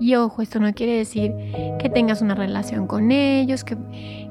Y 0.00 0.14
ojo, 0.14 0.40
esto 0.42 0.60
no 0.60 0.72
quiere 0.72 0.96
decir 0.96 1.32
que 1.78 1.90
tengas 1.90 2.22
una 2.22 2.34
relación 2.34 2.86
con 2.86 3.10
ellos, 3.10 3.64
que, 3.64 3.76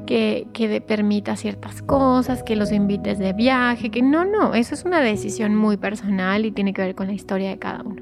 que, 0.08 0.48
que 0.52 0.82
permita 0.82 1.36
ciertas 1.36 1.82
cosas, 1.82 2.42
que 2.44 2.56
los 2.56 2.72
invites 2.72 3.20
de 3.20 3.34
viaje, 3.34 3.92
que 3.92 4.02
no, 4.02 4.26
no, 4.26 4.56
eso 4.56 4.74
es 4.74 4.84
una 4.86 5.00
decisión 5.00 5.56
muy 5.56 5.78
personal 5.78 6.46
y 6.46 6.52
tiene 6.52 6.74
que 6.74 6.82
ver 6.82 6.96
con 6.96 7.08
la 7.08 7.14
historia 7.14 7.50
de 7.50 7.60
cada 7.60 7.84
uno. 7.84 8.02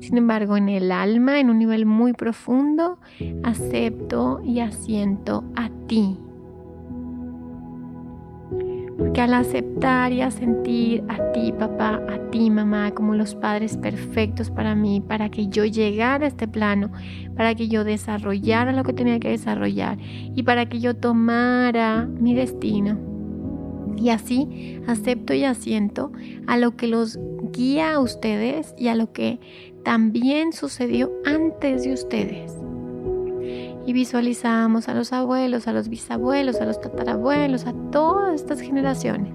Sin 0.00 0.18
embargo, 0.18 0.56
en 0.56 0.68
el 0.68 0.92
alma, 0.92 1.40
en 1.40 1.50
un 1.50 1.58
nivel 1.58 1.86
muy 1.86 2.12
profundo, 2.12 2.98
acepto 3.42 4.40
y 4.44 4.60
asiento 4.60 5.44
a 5.56 5.70
ti. 5.86 6.18
Que 9.12 9.20
al 9.20 9.34
aceptar 9.34 10.12
y 10.12 10.22
a 10.22 10.30
sentir 10.30 11.04
a 11.08 11.32
ti, 11.32 11.52
papá, 11.52 12.00
a 12.08 12.30
ti, 12.30 12.50
mamá, 12.50 12.92
como 12.92 13.14
los 13.14 13.34
padres 13.34 13.76
perfectos 13.76 14.50
para 14.50 14.74
mí, 14.74 15.02
para 15.06 15.30
que 15.30 15.48
yo 15.48 15.64
llegara 15.64 16.24
a 16.24 16.28
este 16.28 16.48
plano, 16.48 16.90
para 17.36 17.54
que 17.54 17.68
yo 17.68 17.84
desarrollara 17.84 18.72
lo 18.72 18.84
que 18.84 18.92
tenía 18.92 19.20
que 19.20 19.30
desarrollar 19.30 19.98
y 20.00 20.42
para 20.42 20.68
que 20.68 20.80
yo 20.80 20.94
tomara 20.94 22.06
mi 22.06 22.34
destino. 22.34 22.98
Y 23.96 24.10
así 24.10 24.80
acepto 24.86 25.32
y 25.34 25.44
asiento 25.44 26.12
a 26.46 26.58
lo 26.58 26.76
que 26.76 26.86
los 26.86 27.18
guía 27.52 27.94
a 27.94 28.00
ustedes 28.00 28.74
y 28.78 28.88
a 28.88 28.94
lo 28.94 29.12
que 29.12 29.38
también 29.84 30.52
sucedió 30.52 31.12
antes 31.24 31.84
de 31.84 31.92
ustedes 31.92 32.65
y 33.86 33.92
visualizamos 33.92 34.88
a 34.88 34.94
los 34.94 35.12
abuelos, 35.12 35.68
a 35.68 35.72
los 35.72 35.88
bisabuelos, 35.88 36.60
a 36.60 36.66
los 36.66 36.80
tatarabuelos, 36.80 37.66
a 37.66 37.72
todas 37.92 38.34
estas 38.34 38.60
generaciones, 38.60 39.32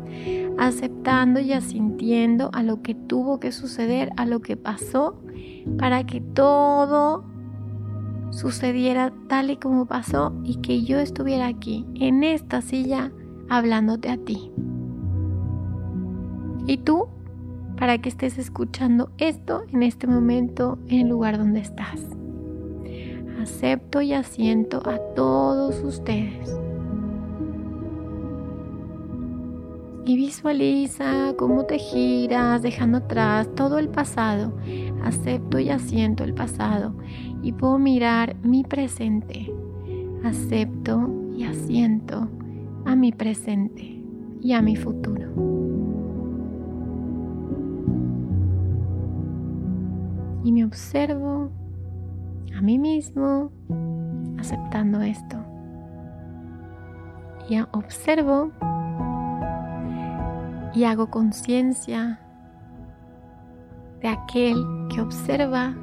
aceptando 0.57 1.39
y 1.39 1.53
asintiendo 1.53 2.51
a 2.53 2.61
lo 2.61 2.81
que 2.81 2.93
tuvo 2.93 3.39
que 3.39 3.53
suceder, 3.53 4.11
a 4.17 4.25
lo 4.25 4.41
que 4.41 4.57
pasó, 4.57 5.21
para 5.77 6.05
que 6.05 6.19
todo 6.19 7.23
sucediera 8.31 9.13
tal 9.29 9.51
y 9.51 9.57
como 9.57 9.85
pasó 9.85 10.33
y 10.43 10.57
que 10.57 10.83
yo 10.83 10.99
estuviera 10.99 11.47
aquí, 11.47 11.85
en 11.95 12.25
esta 12.25 12.61
silla, 12.61 13.13
hablándote 13.49 14.09
a 14.09 14.17
ti. 14.17 14.51
Y 16.67 16.77
tú, 16.77 17.07
para 17.77 17.99
que 17.99 18.09
estés 18.09 18.37
escuchando 18.37 19.11
esto 19.17 19.63
en 19.71 19.81
este 19.81 20.07
momento, 20.07 20.77
en 20.89 21.01
el 21.01 21.07
lugar 21.07 21.37
donde 21.37 21.61
estás 21.61 22.01
acepto 23.41 24.01
y 24.01 24.13
asiento 24.13 24.82
a 24.88 24.99
todos 25.15 25.84
ustedes. 25.84 26.58
Y 30.06 30.15
visualiza 30.15 31.34
cómo 31.38 31.65
te 31.65 31.77
giras 31.77 32.62
dejando 32.62 32.99
atrás 32.99 33.49
todo 33.56 33.77
el 33.77 33.89
pasado. 33.89 34.54
Acepto 35.04 35.60
y 35.60 35.69
asiento 35.69 36.23
el 36.23 36.34
pasado 36.34 36.93
y 37.41 37.54
puedo 37.54 37.77
mirar 37.77 38.36
mi 38.43 38.63
presente. 38.63 39.51
Acepto 40.23 41.10
y 41.36 41.43
asiento 41.43 42.27
a 42.86 42.95
mi 42.95 43.12
presente 43.12 44.04
y 44.41 44.54
a 44.54 44.62
mi 44.62 44.75
futuro. 44.75 45.32
Y 50.43 50.51
me 50.51 50.65
observo 50.65 51.51
a 52.62 52.63
mí 52.63 52.78
mismo 52.78 53.52
aceptando 54.39 55.02
esto. 55.02 55.36
Y 57.50 57.60
observo 57.71 58.52
y 60.76 60.84
hago 60.84 61.10
conciencia 61.10 62.19
de 64.00 64.10
aquel 64.10 64.63
que 64.93 65.02
observa 65.02 65.74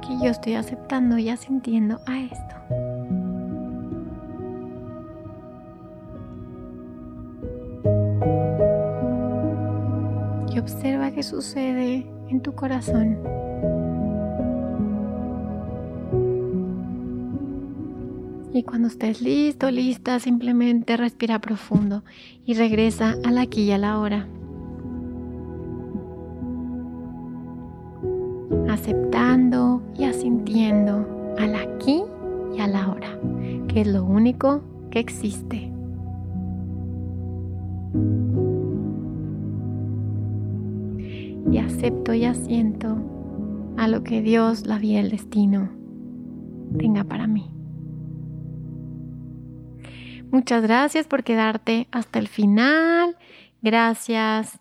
que 0.00 0.16
yo 0.24 0.30
estoy 0.30 0.54
aceptando 0.54 1.18
y 1.18 1.30
asintiendo 1.30 1.98
a 2.06 2.20
esto. 2.20 2.54
Y 10.54 10.58
observa 10.60 11.10
qué 11.10 11.24
sucede 11.24 12.08
en 12.28 12.40
tu 12.40 12.54
corazón. 12.54 13.37
Cuando 18.68 18.88
estés 18.88 19.22
listo, 19.22 19.70
lista, 19.70 20.20
simplemente 20.20 20.98
respira 20.98 21.38
profundo 21.38 22.04
y 22.44 22.52
regresa 22.52 23.16
al 23.24 23.38
aquí 23.38 23.62
y 23.62 23.72
a 23.72 23.78
la 23.78 23.98
hora. 23.98 24.28
Aceptando 28.68 29.82
y 29.98 30.04
asintiendo 30.04 31.34
al 31.38 31.54
aquí 31.54 32.02
y 32.54 32.60
a 32.60 32.66
la 32.66 32.90
hora, 32.90 33.18
que 33.68 33.80
es 33.80 33.86
lo 33.86 34.04
único 34.04 34.60
que 34.90 34.98
existe. 34.98 35.72
Y 41.50 41.56
acepto 41.56 42.12
y 42.12 42.26
asiento 42.26 42.98
a 43.78 43.88
lo 43.88 44.04
que 44.04 44.20
Dios, 44.20 44.66
la 44.66 44.78
vida, 44.78 45.00
el 45.00 45.10
destino 45.10 45.70
tenga 46.76 47.04
para 47.04 47.26
mí. 47.26 47.57
Muchas 50.30 50.62
gracias 50.62 51.06
por 51.06 51.24
quedarte 51.24 51.88
hasta 51.90 52.18
el 52.18 52.28
final. 52.28 53.16
Gracias 53.62 54.60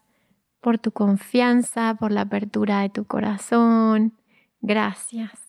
por 0.62 0.80
tu 0.80 0.92
confianza, 0.92 1.96
por 2.00 2.12
la 2.12 2.22
apertura 2.22 2.80
de 2.82 2.90
tu 2.90 3.06
corazón. 3.06 4.14
Gracias. 4.62 5.46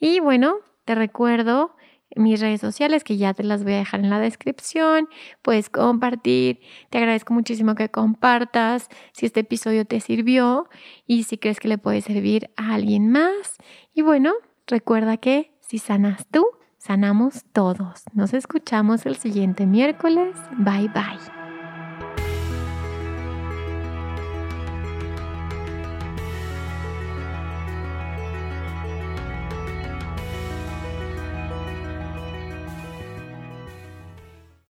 Y 0.00 0.20
bueno, 0.20 0.56
te 0.86 0.94
recuerdo 0.94 1.76
mis 2.14 2.40
redes 2.40 2.62
sociales 2.62 3.04
que 3.04 3.18
ya 3.18 3.34
te 3.34 3.44
las 3.44 3.62
voy 3.62 3.74
a 3.74 3.78
dejar 3.78 4.00
en 4.00 4.08
la 4.08 4.20
descripción. 4.20 5.08
Puedes 5.42 5.68
compartir. 5.68 6.60
Te 6.88 6.96
agradezco 6.96 7.34
muchísimo 7.34 7.74
que 7.74 7.90
compartas 7.90 8.88
si 9.12 9.26
este 9.26 9.40
episodio 9.40 9.84
te 9.84 10.00
sirvió 10.00 10.68
y 11.06 11.24
si 11.24 11.36
crees 11.36 11.60
que 11.60 11.68
le 11.68 11.76
puede 11.76 12.00
servir 12.00 12.50
a 12.56 12.74
alguien 12.74 13.10
más. 13.10 13.56
Y 13.92 14.00
bueno, 14.00 14.32
recuerda 14.66 15.18
que 15.18 15.52
si 15.60 15.78
sanas 15.78 16.26
tú, 16.30 16.46
sanamos 16.86 17.44
todos. 17.52 18.04
Nos 18.14 18.32
escuchamos 18.32 19.06
el 19.06 19.16
siguiente 19.16 19.66
miércoles. 19.66 20.36
Bye 20.58 20.88
bye. 20.88 21.35